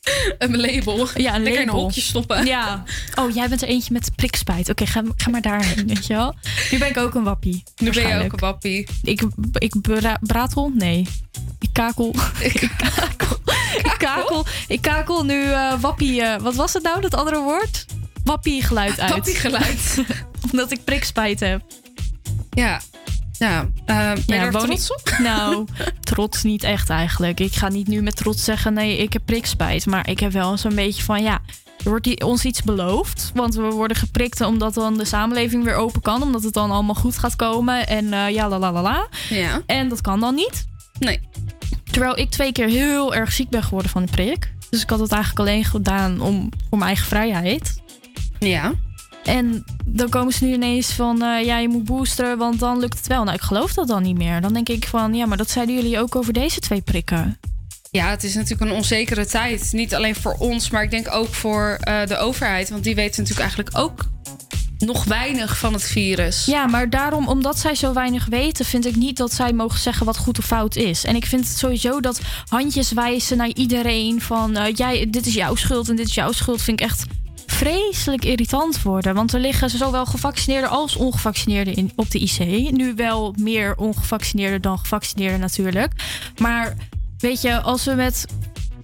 [0.37, 1.07] Een label.
[1.15, 1.81] Ja, een Lekker in een label.
[1.81, 2.45] hokje stoppen.
[2.45, 2.83] Ja.
[3.15, 4.69] Oh, jij bent er eentje met prikspijt.
[4.69, 6.35] Oké, ga, ga maar daarheen, weet je wel.
[6.71, 7.63] Nu ben ik ook een wappie.
[7.77, 8.87] Nu ben je ook een wappie.
[9.03, 9.21] Ik,
[9.57, 10.71] ik bra- bratel?
[10.75, 11.07] Nee.
[11.59, 12.15] Ik kakel.
[12.39, 13.37] Ik kakel.
[13.77, 16.21] Ik kakel, ik kakel nu eh, wappie.
[16.21, 17.85] eh, wat was het nou, dat andere woord?
[18.23, 19.11] Wappie geluid uit.
[19.11, 19.97] Wappiegeluid.
[20.51, 21.61] Omdat ik prikspijt heb.
[22.49, 22.81] Ja.
[23.39, 25.15] Ja, eh, ben je Ja, trots op?
[25.17, 25.67] Nou,
[25.99, 27.39] trots niet echt eigenlijk.
[27.39, 29.85] Ik ga niet nu met trots zeggen, nee, ik heb prikspijt.
[29.85, 31.41] Maar ik heb wel zo'n beetje van, ja,
[31.83, 33.31] er wordt ons iets beloofd.
[33.33, 36.21] Want we worden geprikt omdat dan de samenleving weer open kan.
[36.21, 37.87] Omdat het dan allemaal goed gaat komen.
[37.87, 39.07] En eh, ja, la la la la.
[39.29, 39.61] Ja.
[39.65, 40.65] En dat kan dan niet.
[40.99, 41.19] Nee.
[41.91, 44.53] Terwijl ik twee keer heel erg ziek ben geworden van de prik.
[44.69, 47.81] Dus ik had het eigenlijk alleen gedaan om, voor mijn eigen vrijheid.
[48.39, 48.73] Ja.
[49.25, 52.97] En dan komen ze nu ineens van, eh, ja, je moet boosteren, want dan lukt
[52.97, 53.23] het wel.
[53.23, 54.41] Nou, ik geloof dat dan niet meer.
[54.41, 57.39] Dan denk ik van, ja, maar dat zeiden jullie ook over deze twee prikken.
[57.91, 59.69] Ja, het is natuurlijk een onzekere tijd.
[59.71, 62.69] Niet alleen voor ons, maar ik denk ook voor eh, de overheid.
[62.69, 64.05] Want die weten natuurlijk eigenlijk ook
[64.77, 66.45] nog weinig van het virus.
[66.45, 70.05] Ja, maar daarom, omdat zij zo weinig weten, vind ik niet dat zij mogen zeggen
[70.05, 71.03] wat goed of fout is.
[71.03, 75.33] En ik vind het sowieso dat handjes wijzen naar iedereen van, eh, jij, dit is
[75.33, 77.05] jouw schuld en dit is jouw schuld, vind ik echt
[77.55, 79.15] vreselijk irritant worden.
[79.15, 82.71] Want er liggen zowel gevaccineerden als ongevaccineerden in, op de IC.
[82.71, 85.91] Nu wel meer ongevaccineerden dan gevaccineerden natuurlijk.
[86.37, 86.75] Maar
[87.17, 88.25] weet je, als we met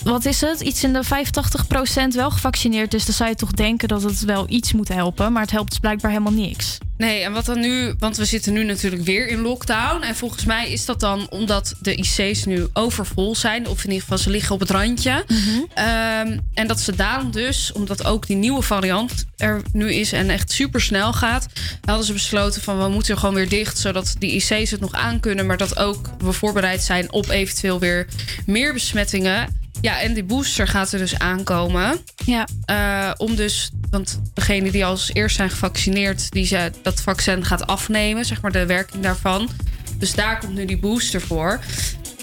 [0.03, 0.61] wat is het?
[0.61, 4.45] Iets in de 85% wel gevaccineerd is, dan zou je toch denken dat het wel
[4.49, 5.31] iets moet helpen.
[5.31, 6.77] Maar het helpt dus blijkbaar helemaal niks.
[6.97, 10.01] Nee, en wat dan nu, want we zitten nu natuurlijk weer in lockdown.
[10.01, 13.67] En volgens mij is dat dan omdat de IC's nu overvol zijn.
[13.67, 15.25] Of in ieder geval ze liggen op het randje.
[15.73, 20.29] Ehm, en dat ze daarom dus, omdat ook die nieuwe variant er nu is en
[20.29, 21.47] echt super snel gaat,
[21.85, 25.45] hadden ze besloten van we moeten gewoon weer dicht, zodat die IC's het nog aankunnen,
[25.45, 28.07] maar dat ook we voorbereid zijn op eventueel weer
[28.45, 29.60] meer besmettingen.
[29.81, 31.99] Ja, en die booster gaat er dus aankomen.
[32.25, 32.47] Ja.
[32.65, 37.67] Eh, om dus, want degene die als eerst zijn gevaccineerd, die ze, dat vaccin gaat
[37.67, 39.49] afnemen, zeg maar de werking daarvan.
[39.97, 41.59] Dus daar komt nu die booster voor.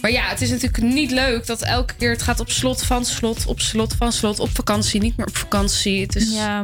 [0.01, 3.05] Maar ja, het is natuurlijk niet leuk dat elke keer het gaat op slot van
[3.05, 6.01] slot, op slot van slot, op vakantie, niet meer op vakantie.
[6.01, 6.63] Het is, Ja.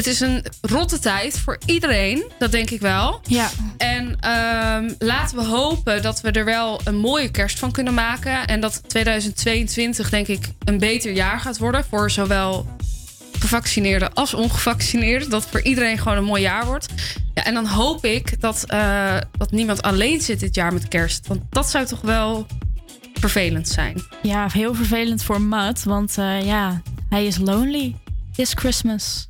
[0.00, 3.20] Het is een rotte tijd voor iedereen, dat denk ik wel.
[3.26, 3.50] Ja.
[3.76, 8.46] En ehm, laten we hopen dat we er wel een mooie kerst van kunnen maken.
[8.46, 12.66] En dat 2022 denk ik een beter jaar gaat worden voor zowel
[13.38, 15.30] gevaccineerden als ongevaccineerden.
[15.30, 16.86] Dat voor iedereen gewoon een mooi jaar wordt.
[17.34, 21.26] Ja, en dan hoop ik dat, eh, dat niemand alleen zit dit jaar met kerst.
[21.26, 22.46] Want dat zou toch wel
[23.14, 24.02] vervelend zijn.
[24.22, 27.96] Ja, heel vervelend voor Matt, want eh, ja, hij is lonely
[28.32, 29.29] this Christmas.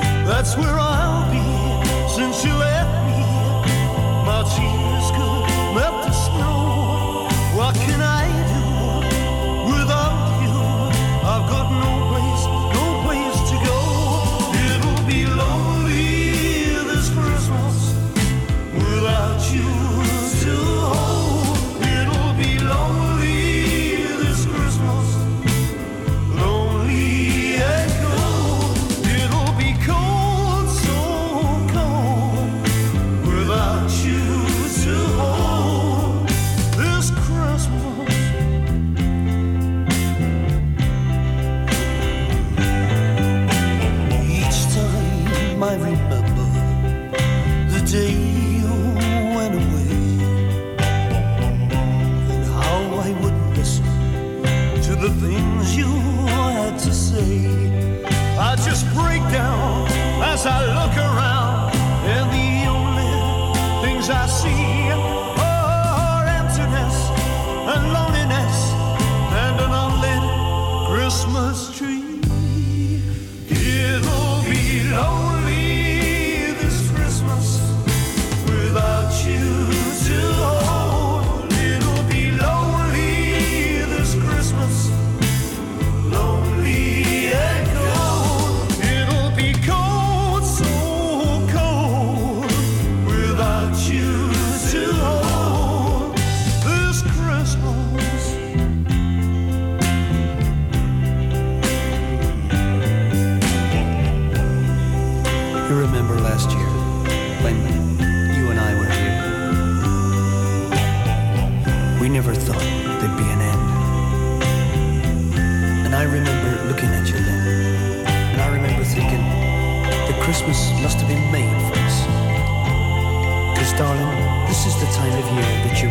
[0.31, 1.43] That's where I'll be
[2.15, 3.21] since you left me.
[4.25, 7.27] My tears could melt the snow.
[7.53, 8.20] What can I?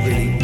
[0.04, 0.39] really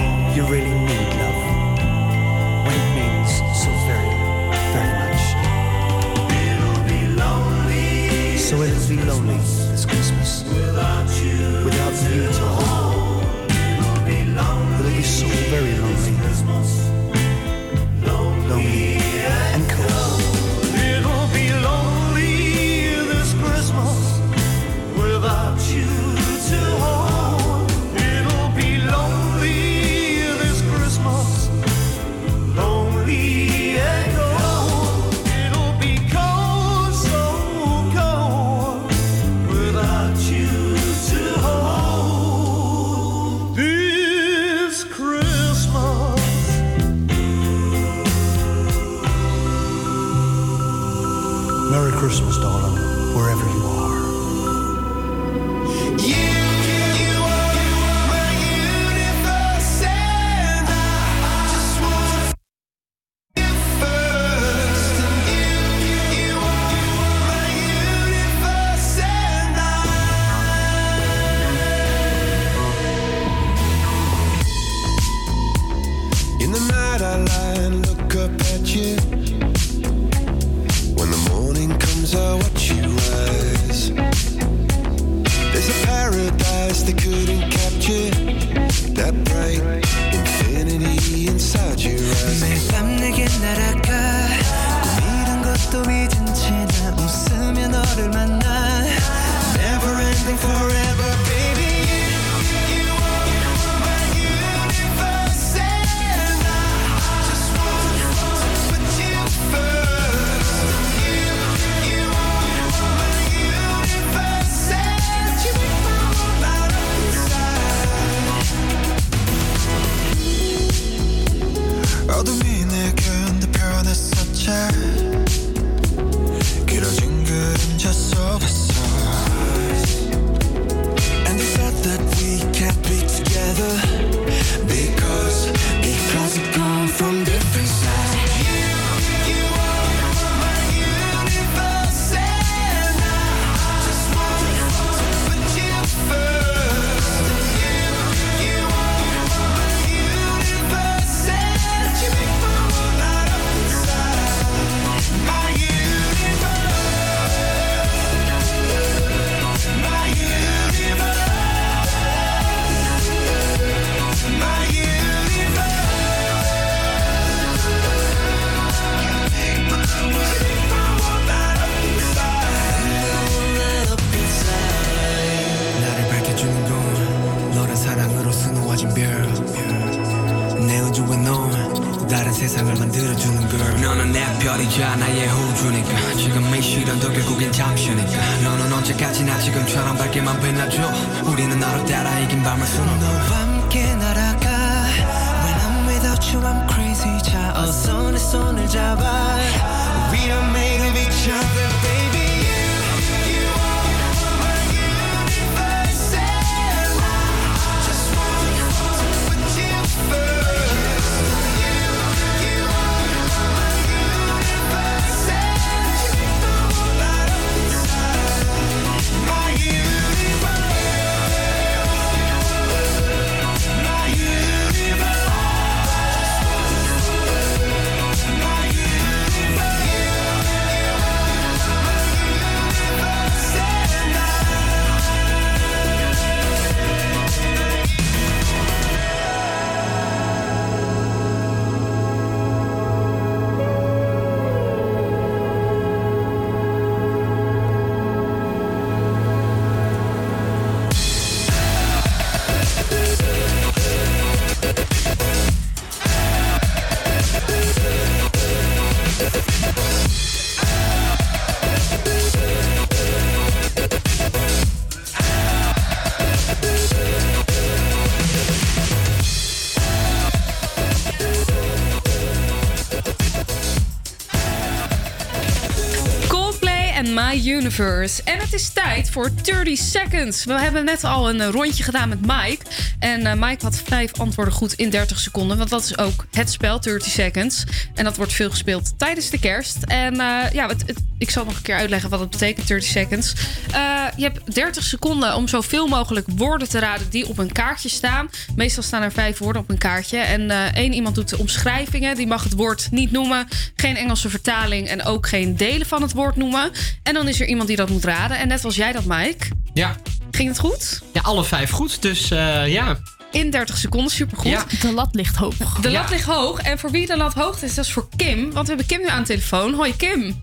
[277.46, 278.22] Universe.
[278.24, 280.44] En het is tijd voor 30 Seconds.
[280.44, 282.64] We hebben net al een eh, rondje gedaan met Mike.
[282.98, 285.56] En eh, Mike had vijf antwoorden goed in 30 seconden.
[285.56, 287.64] Want dat is ook het spel 30 Seconds.
[287.94, 289.76] En dat wordt veel gespeeld tijdens de kerst.
[289.82, 292.90] En eh, ja, het, het- ik zal nog een keer uitleggen wat het betekent, 30
[292.90, 293.34] Seconds.
[293.72, 297.88] Eh, je hebt 30 seconden om zoveel mogelijk woorden te raden die op een kaartje
[297.88, 298.30] staan.
[298.56, 300.18] Meestal staan er vijf woorden op een kaartje.
[300.18, 302.16] En eh, één iemand doet de omschrijvingen.
[302.16, 303.48] Die mag het woord niet noemen.
[303.76, 306.70] Geen Engelse vertaling en ook geen delen van het woord noemen.
[307.02, 308.38] En dan is er iemand die dat moet raden.
[308.38, 309.46] En net was jij dat, Mike.
[309.74, 309.96] Ja.
[310.30, 311.02] Ging het goed?
[311.12, 312.02] Ja, alle vijf goed.
[312.02, 312.98] Dus eh, ja.
[313.32, 314.46] In 30 seconden, supergoed.
[314.50, 314.64] Ja.
[314.80, 315.54] De lat ligt hoog.
[315.80, 316.00] De Ja.
[316.00, 316.60] lat ligt hoog.
[316.60, 318.42] En voor wie de lat hoog is, dat is voor Kim.
[318.52, 319.74] Want we hebben Kim nu aan de telefoon.
[319.74, 320.38] Hoi Kim.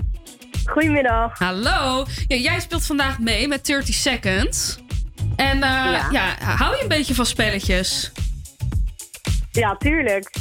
[0.66, 1.40] Goedemiddag.
[1.40, 2.06] Hallo.
[2.28, 4.78] Ja, jij speelt vandaag mee met 30 Seconds.
[5.36, 6.08] En eh, ja.
[6.12, 6.36] Ja.
[6.40, 8.12] hou je een beetje van spelletjes?
[9.52, 10.36] Ja, tuurlijk.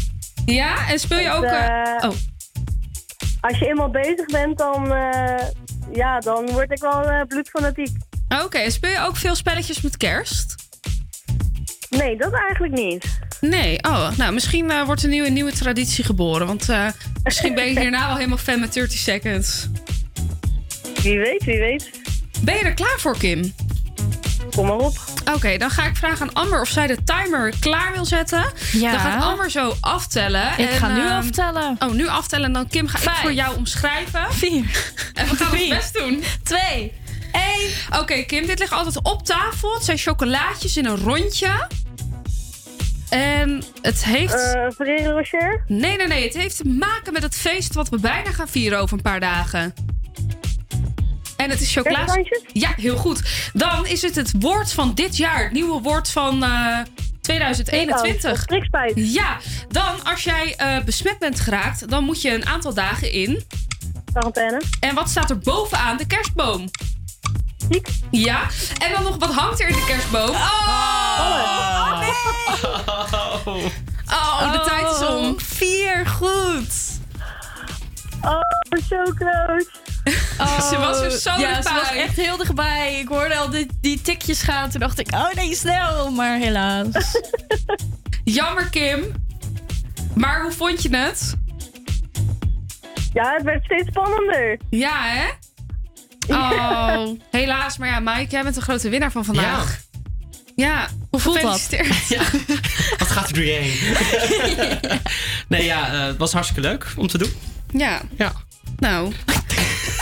[0.47, 1.44] Ja, en speel je ook...
[1.44, 2.16] eh, eh, oh,
[3.40, 4.86] Als je eenmaal bezig bent, dan,
[5.93, 7.97] ja, dan word ik wel bloedfanatiek.
[8.44, 8.70] oké.
[8.70, 10.55] Speel je ook veel spelletjes met kerst?
[11.90, 13.19] Nee, dat eigenlijk niet.
[13.40, 16.47] Nee, oh, nou misschien wordt er nu een nieuwe traditie geboren.
[16.47, 16.69] Want
[17.23, 19.69] misschien ben je hierna wel helemaal fan met 30 Seconds.
[21.03, 21.91] Wie weet, wie weet.
[22.41, 23.55] Ben je er klaar voor, Kim?
[24.55, 24.97] Kom maar op.
[25.35, 28.45] Oké, dan ga ik vragen aan Amber of zij de timer klaar wil zetten.
[28.73, 28.91] Ja.
[28.91, 30.59] Dan gaat Amber zo aftellen.
[30.59, 31.77] Ik ga nu ehm, aftellen.
[31.79, 32.47] Oh, nu aftellen.
[32.47, 34.33] En dan Kim ga ik voor jou omschrijven.
[34.33, 34.93] Vier.
[35.15, 35.69] En we gaan ons Drie.
[35.69, 36.23] best doen.
[36.43, 36.93] Twee.
[37.33, 37.99] Eén.
[38.01, 39.74] Oké, Kim, dit ligt altijd op tafel.
[39.74, 41.69] Het zijn chocolaatjes in een rondje.
[43.09, 44.55] En het heeft...
[44.55, 45.65] Eh Ferrero Rocher?
[45.66, 46.24] Nee, nee, nee.
[46.24, 49.20] Het heeft te maken met het feest wat we bijna gaan vieren over een paar
[49.20, 49.74] dagen.
[51.43, 52.19] En het is chocola.
[52.52, 53.23] Ja, heel goed.
[53.52, 55.43] Dan is het het woord van dit jaar.
[55.43, 56.78] Het nieuwe woord van eh
[57.20, 58.44] 2021.
[58.44, 58.93] Prikspijt.
[58.94, 59.36] Ja,
[59.69, 63.43] dan als jij eh, besmet bent geraakt, dan moet je een aantal dagen in.
[64.12, 64.62] Quarantaine.
[64.81, 66.70] En wat staat er bovenaan de kerstboom?
[67.70, 67.89] Ziek.
[68.10, 68.40] Ja,
[68.78, 70.31] en dan nog wat hangt er in de kerstboom?
[70.31, 72.02] Oh,
[74.06, 75.40] Oh, de tijd is om.
[75.40, 76.06] Vier.
[76.06, 76.73] Goed.
[78.23, 78.40] Oh,
[78.89, 79.66] zo close.
[80.70, 81.73] Ze was er zo Ja, ze dichtbij.
[81.74, 82.99] was echt heel dichtbij.
[83.01, 84.70] Ik hoorde al die, die tikjes gaan.
[84.70, 86.11] Toen dacht ik, oh nee, snel.
[86.11, 86.87] Maar helaas.
[88.24, 89.05] Jammer, Kim.
[90.15, 91.35] Maar hoe vond je het?
[93.12, 94.59] Ja, het werd steeds spannender.
[94.70, 95.29] Ja, hè?
[96.35, 97.79] Oh, helaas.
[97.79, 99.81] Maar ja, Mike, jij bent de grote winnaar van vandaag.
[100.57, 101.61] Ja, Hoe voelt dat?
[101.61, 102.99] gefeliciteerd.
[102.99, 103.97] Wat gaat er door je heen?
[105.49, 107.33] nee, ja, eh, het was hartstikke leuk om te doen.
[107.70, 108.01] Ja.
[108.19, 108.33] Ja.
[108.79, 109.12] Nou,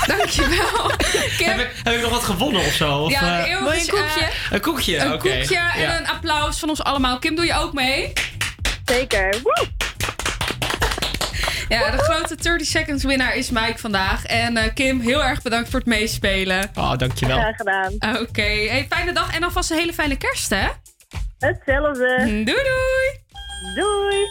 [0.06, 0.90] dankjewel.
[1.36, 2.98] Kim, Heb ik, heb ik nog wat gewonnen of zo?
[2.98, 4.28] Of, ja, eh, een je een koekje?
[4.51, 5.18] een koekje, een oké.
[5.39, 5.98] koekje en Ja.
[5.98, 7.18] een applaus van ons allemaal.
[7.18, 8.12] Kim, doe je ook mee?
[8.85, 9.35] Zeker.
[9.43, 9.66] Woe!
[11.68, 14.24] Ja, de grote 30 seconds winnaar is Mike vandaag.
[14.24, 16.70] En eh, Kim, heel erg bedankt voor het meespelen.
[16.74, 17.39] Oh, dankjewel.
[17.39, 17.93] Graag gedaan.
[18.20, 20.66] Oké, hey, fijne dag en alvast een hele fijne kerst, hè?
[21.39, 22.16] Hetzelfde.
[22.24, 23.18] Doei doei!
[23.74, 24.27] Doei.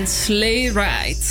[0.00, 1.24] En Sleigh Ride.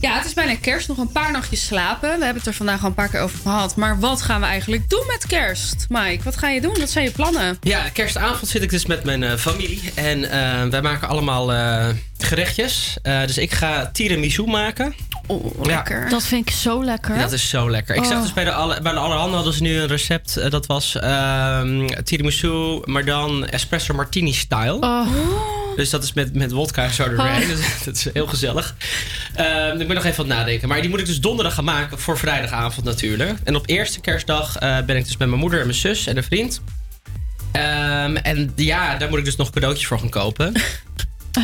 [0.00, 0.88] Ja, het is bijna kerst.
[0.88, 2.18] Nog een paar nachtjes slapen.
[2.18, 3.76] We hebben het er vandaag al een paar keer over gehad.
[3.76, 5.86] Maar wat gaan we eigenlijk doen met kerst?
[5.88, 6.76] Mike, wat ga je doen?
[6.78, 7.56] Wat zijn je plannen?
[7.60, 9.92] Ja, kerstavond zit ik dus met mijn eh, familie.
[9.94, 11.86] En eh, wij maken allemaal eh,
[12.18, 12.96] gerechtjes.
[13.02, 14.94] Eh, dus ik ga tiramisu maken.
[15.26, 16.08] Oh, lekker.
[16.08, 17.18] Dat vind ik zo lekker.
[17.18, 17.96] Dat is zo lekker.
[17.96, 18.22] Ik zag Oh.
[18.22, 20.50] dus bij de, alle, bij de Allerhande hadden ze nu een recept.
[20.50, 24.78] dat was ehm, tiramisu, maar dan espresso martini style.
[24.80, 25.55] Oh.
[25.76, 27.02] Dus dat is met, met wodka en zo.
[27.02, 27.38] Oh.
[27.38, 28.74] Dus dat is heel gezellig.
[29.34, 30.68] Ehm, ik ben nog even aan het nadenken.
[30.68, 33.38] Maar die moet ik dus donderdag gaan maken voor vrijdagavond natuurlijk.
[33.44, 36.16] En op eerste kerstdag eh, ben ik dus met mijn moeder en mijn zus en
[36.16, 36.60] een vriend.
[37.52, 40.52] Ehm, en ja, daar moet ik dus nog cadeautjes voor gaan kopen.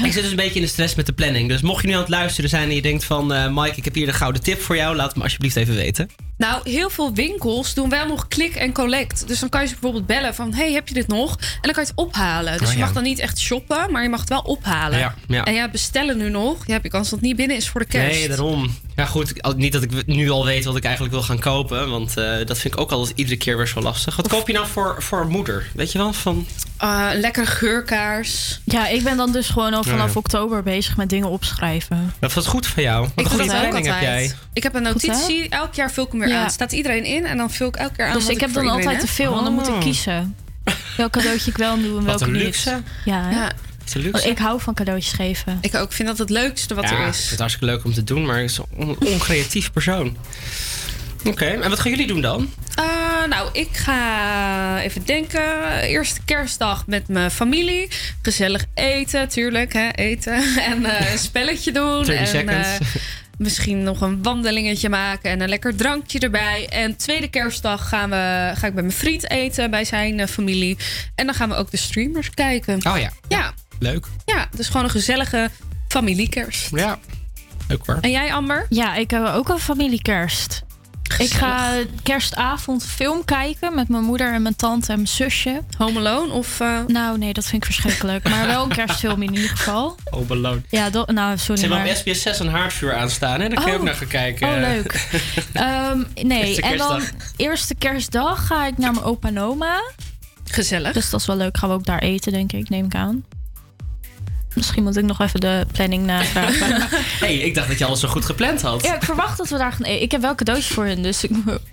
[0.04, 1.48] Ik zit dus een beetje in de stress met de planning.
[1.48, 3.32] Dus mocht je nu aan het luisteren zijn en je denkt van...
[3.32, 4.96] eh, Mike, ik heb hier de gouden tip voor jou.
[4.96, 6.10] Laat het me alsjeblieft even weten.
[6.36, 9.28] Nou, heel veel winkels doen wel nog click en collect.
[9.28, 10.54] Dus dan kan je ze bijvoorbeeld bellen van...
[10.54, 11.36] hey, heb je dit nog?
[11.36, 12.52] En dan kan je het ophalen.
[12.58, 12.84] Dus Oh, je ja.
[12.84, 14.98] mag dan niet echt shoppen, maar je mag het wel ophalen.
[14.98, 15.44] Ja, ja.
[15.44, 16.66] En ja, bestellen nu nog.
[16.66, 18.18] Je hebt je kans dat het niet binnen is voor de kerst.
[18.18, 18.74] Nee, daarom.
[18.96, 19.54] Ja, goed.
[19.56, 21.90] Niet dat ik nu al weet wat ik eigenlijk wil gaan kopen.
[21.90, 24.16] Want eh, dat vind ik ook altijd iedere keer weer zo lastig.
[24.16, 25.66] Wat koop je nou voor, voor moeder?
[25.74, 26.12] Weet je wel?
[26.12, 26.46] Van...
[26.84, 28.60] Uh, lekkere geurkaars.
[28.64, 30.18] Ja, ik ben dan dus gewoon al vanaf Ja.
[30.18, 32.12] oktober bezig met dingen opschrijven.
[32.18, 33.00] Dat was goed van jou.
[33.00, 34.02] Wat Ik een doe goede planning heb altijd.
[34.28, 34.32] jij.
[34.52, 35.48] Ik heb een Goed, notitie.
[35.48, 36.42] Elk jaar vul ik hem weer Ja.
[36.42, 36.50] aan.
[36.50, 38.12] Staat iedereen in en dan vul ik elke keer aan.
[38.12, 39.80] Dus wat ik heb dan altijd te veel en dan moet ik Oh.
[39.80, 40.36] kiezen.
[40.96, 42.62] Welk cadeautje ik wel doe en Wat welke niet.
[42.62, 42.82] Ja?
[43.04, 43.52] Ja.
[43.96, 44.26] Is het luxe?
[44.26, 45.58] Want ik hou van cadeautjes geven.
[45.60, 47.16] Ik ook vind dat het leukste wat ja, er Ik is.
[47.18, 50.16] vind het hartstikke leuk om te doen, maar ik is een on- oncreatief persoon.
[51.24, 52.50] Oké, en wat gaan jullie doen dan?
[52.80, 52.84] Uh,
[53.28, 55.78] nou, ik ga even denken.
[55.80, 57.88] Eerste kerstdag met mijn familie.
[58.22, 59.72] Gezellig eten, tuurlijk.
[59.72, 60.34] Hè, eten.
[60.70, 62.04] En eh, een spelletje doen.
[62.04, 62.68] 30 en seconds.
[62.78, 62.86] eh,
[63.38, 65.30] misschien nog een wandelingetje maken.
[65.30, 66.66] En een lekker drankje erbij.
[66.68, 69.70] En tweede kerstdag gaan we, ga ik bij mijn vriend eten.
[69.70, 70.76] Bij zijn eh, familie.
[71.14, 72.74] En dan gaan we ook de streamers kijken.
[72.86, 73.10] Oh ja.
[73.28, 74.06] Ja, Leuk.
[74.24, 75.50] ja dus gewoon een gezellige
[75.88, 76.68] familiekerst.
[76.76, 76.98] Ja.
[77.68, 77.98] Leuk hoor.
[78.00, 78.66] En jij, Amber?
[78.68, 80.62] Ja, ik heb ook een familiekerst.
[81.18, 81.72] Ik ga
[82.02, 85.60] kerstavond film kijken met mijn moeder en mijn tante en mijn zusje.
[85.78, 86.60] Home Alone of...
[86.60, 88.28] eh, Nou, nee, dat vind ik verschrikkelijk.
[88.28, 89.96] Maar wel een kerstfilm in ieder geval.
[90.10, 90.62] Oh, beloon.
[90.68, 91.60] Ja, do- nou, Ze sorry.
[91.60, 91.88] hebben Maar...
[91.88, 93.48] op SBS 6 een haardvuur aanstaan, hè?
[93.48, 93.78] Daar kun je Oh.
[93.78, 94.48] ook naar gaan kijken.
[94.48, 94.92] Oh, leuk.
[95.52, 97.32] Ehm, nee, Eerste en dan kerstdag.
[97.36, 99.82] eerste kerstdag ga ik naar mijn opa en oma.
[100.44, 100.92] Gezellig.
[100.92, 101.56] Dus dat is wel leuk.
[101.56, 103.24] Gaan we ook daar eten, denk ik, neem ik aan.
[104.54, 106.88] Misschien moet ik nog even de planning navragen.
[107.24, 108.82] hey, ik dacht dat je alles zo goed gepland had.
[108.84, 110.02] ja, ik verwacht dat we daar gaan eten.
[110.02, 111.30] Ik heb wel cadeautjes voor hen, dus ik,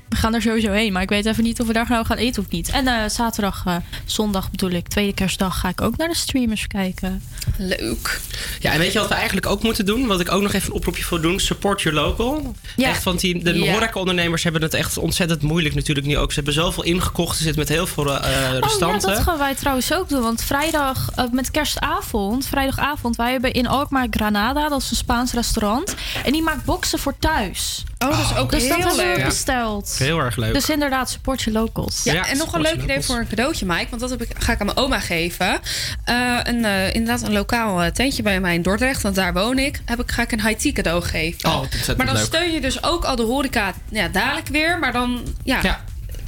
[0.10, 0.94] we gaan er sowieso heen.
[0.94, 2.70] Maar ik weet even niet of we daar nou gaan eten of niet.
[2.70, 3.76] En eh, zaterdag, eh,
[4.06, 7.24] zondag bedoel ik, tweede kerstdag, ga ik ook naar de streamers kijken.
[7.58, 8.20] Leuk.
[8.60, 10.08] Ja, en weet je wat we eigenlijk ook moeten doen?
[10.08, 11.40] Wat ik ook nog even een oproepje voor doen.
[11.40, 12.56] Support your local.
[12.76, 12.90] Ja.
[12.90, 13.72] Echt, want die, de Ja.
[13.72, 16.30] horecaondernemers hebben het echt ontzettend moeilijk natuurlijk nu ook.
[16.30, 17.38] Ze hebben zoveel ingekocht.
[17.38, 19.10] Ze zitten met heel veel eh Oh ja, restanten.
[19.10, 20.22] dat gaan wij trouwens ook doen.
[20.22, 25.96] Want vrijdag, met kerstavond, vrijdagavond, wij hebben in Alkmaar Granada, dat is een Spaans restaurant.
[26.26, 27.84] En die maakt boxen voor thuis.
[28.06, 29.26] Oh, dat is ook dus dat heel hebben we leuk.
[29.26, 29.96] besteld.
[29.98, 30.54] Heel erg leuk.
[30.54, 32.04] Dus inderdaad, support je locals.
[32.04, 33.88] Ja, en nog een leuk idee voor een cadeautje, Mike.
[33.90, 35.60] Want dat heb ik, ga ik aan mijn oma geven.
[36.04, 39.02] Eh, een, eh, inderdaad, een lokaal eh, tentje bij mij in Dordrecht.
[39.02, 39.82] Want daar woon ik.
[39.86, 41.50] Heb ik ga ik een high tea cadeau geven.
[41.50, 41.62] Oh,
[41.98, 42.26] maar dan leuk.
[42.26, 44.80] steun je dus ook al de horeca ja, dadelijk weer.
[44.80, 45.84] Maar dan, ja, Ja.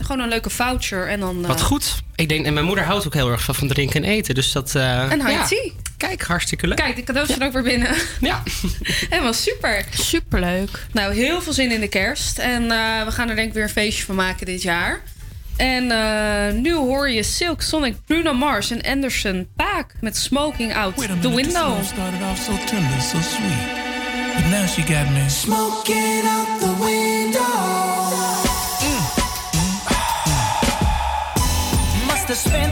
[0.06, 1.08] Gewoon een leuke voucher.
[1.08, 1.96] En dan, eh, Wat goed.
[2.16, 4.36] Ik denk, en mijn moeder houdt ook heel erg van, van drinken en eten.
[4.36, 4.76] Dus dat...
[4.76, 5.46] eh, Een high ja.
[5.48, 5.72] tea.
[5.98, 6.78] Kijk, hartstikke leuk.
[6.78, 7.96] Kijk, de cadeaus zijn ook weer binnen.
[8.20, 8.44] Ja.
[9.10, 9.86] Helemaal super.
[9.92, 10.70] Superleuk.
[10.92, 12.38] Nou, heel veel zin in de kerst.
[12.38, 15.02] En eh, we gaan er denk ik weer een feestje van maken dit jaar.
[15.58, 20.96] En eh, nu hoor je Silk Sonic, Bruno Mars en Anderson Paak met Smoking Out
[21.22, 21.84] the Window.
[21.84, 23.80] started off so tender, so sweet.
[24.36, 27.71] But now she got me smoking out the window.
[32.42, 32.71] spend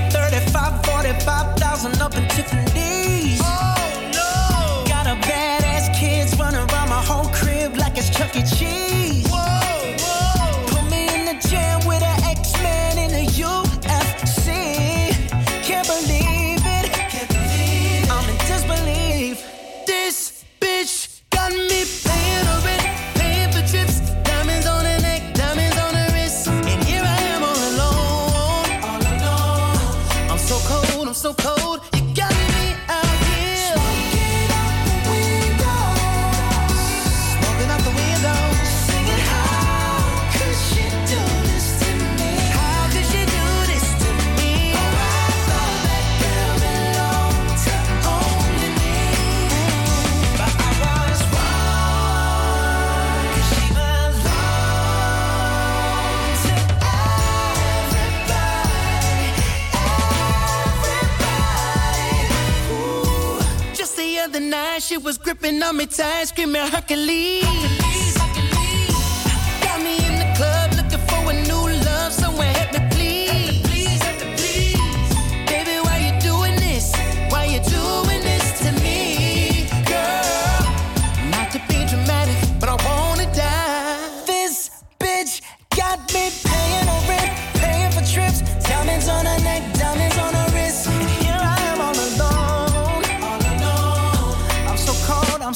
[64.39, 67.43] the night, she was gripping on me tight, screaming Hercules.
[67.43, 67.98] Hercules.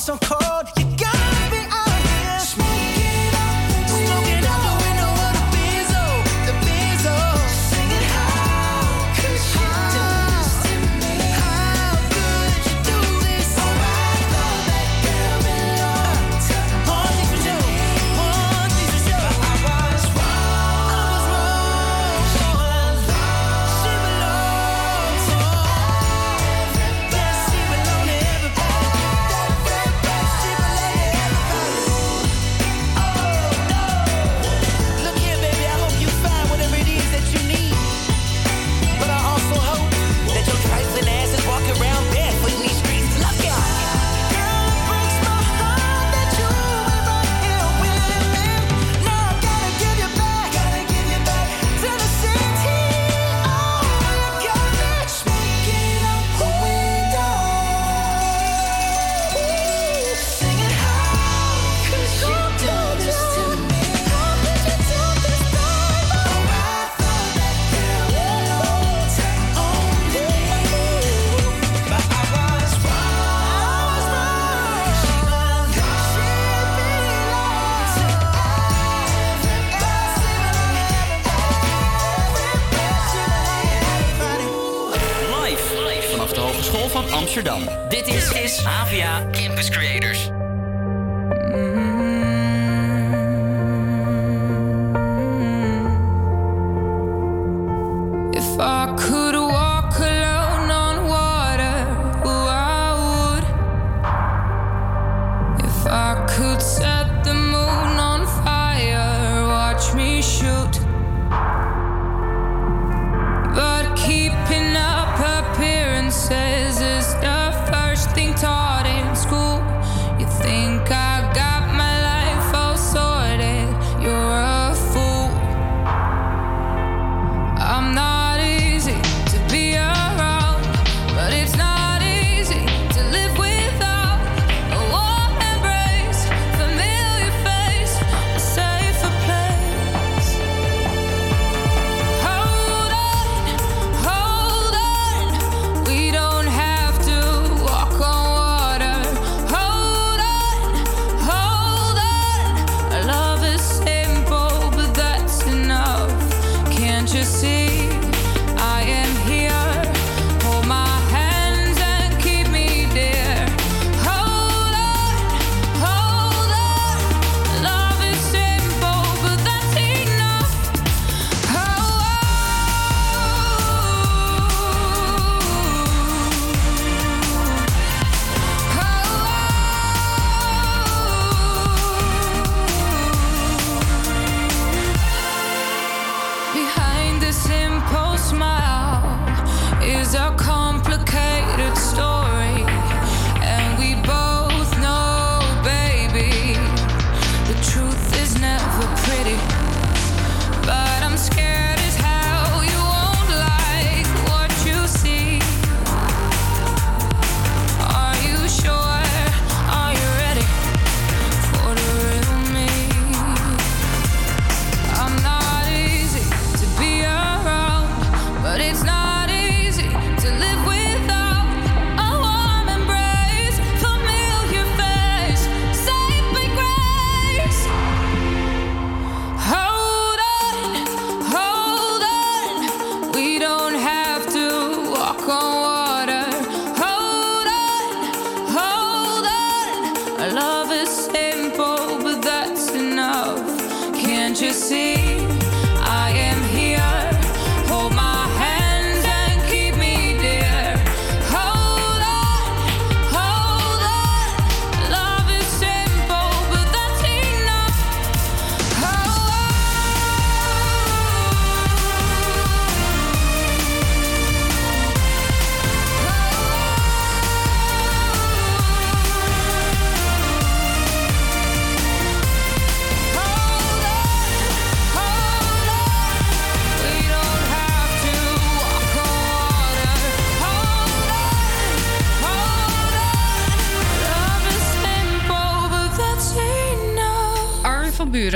[0.03, 0.42] some cold.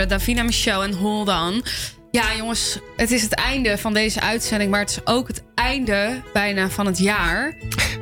[0.08, 1.64] Davina Michel en Hold On.
[2.12, 6.22] Ja, jongens, het is het einde van deze uitzending, maar het is ook het einde
[6.34, 7.56] bijna van het jaar.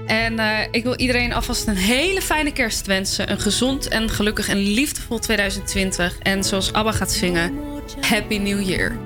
[0.05, 3.31] En eh, ik wil iedereen alvast een hele fijne kerst wensen.
[3.31, 6.17] Een gezond en gelukkig en liefdevol 2020.
[6.19, 7.59] En zoals ABBA gaat zingen,
[8.01, 8.97] Happy New Year.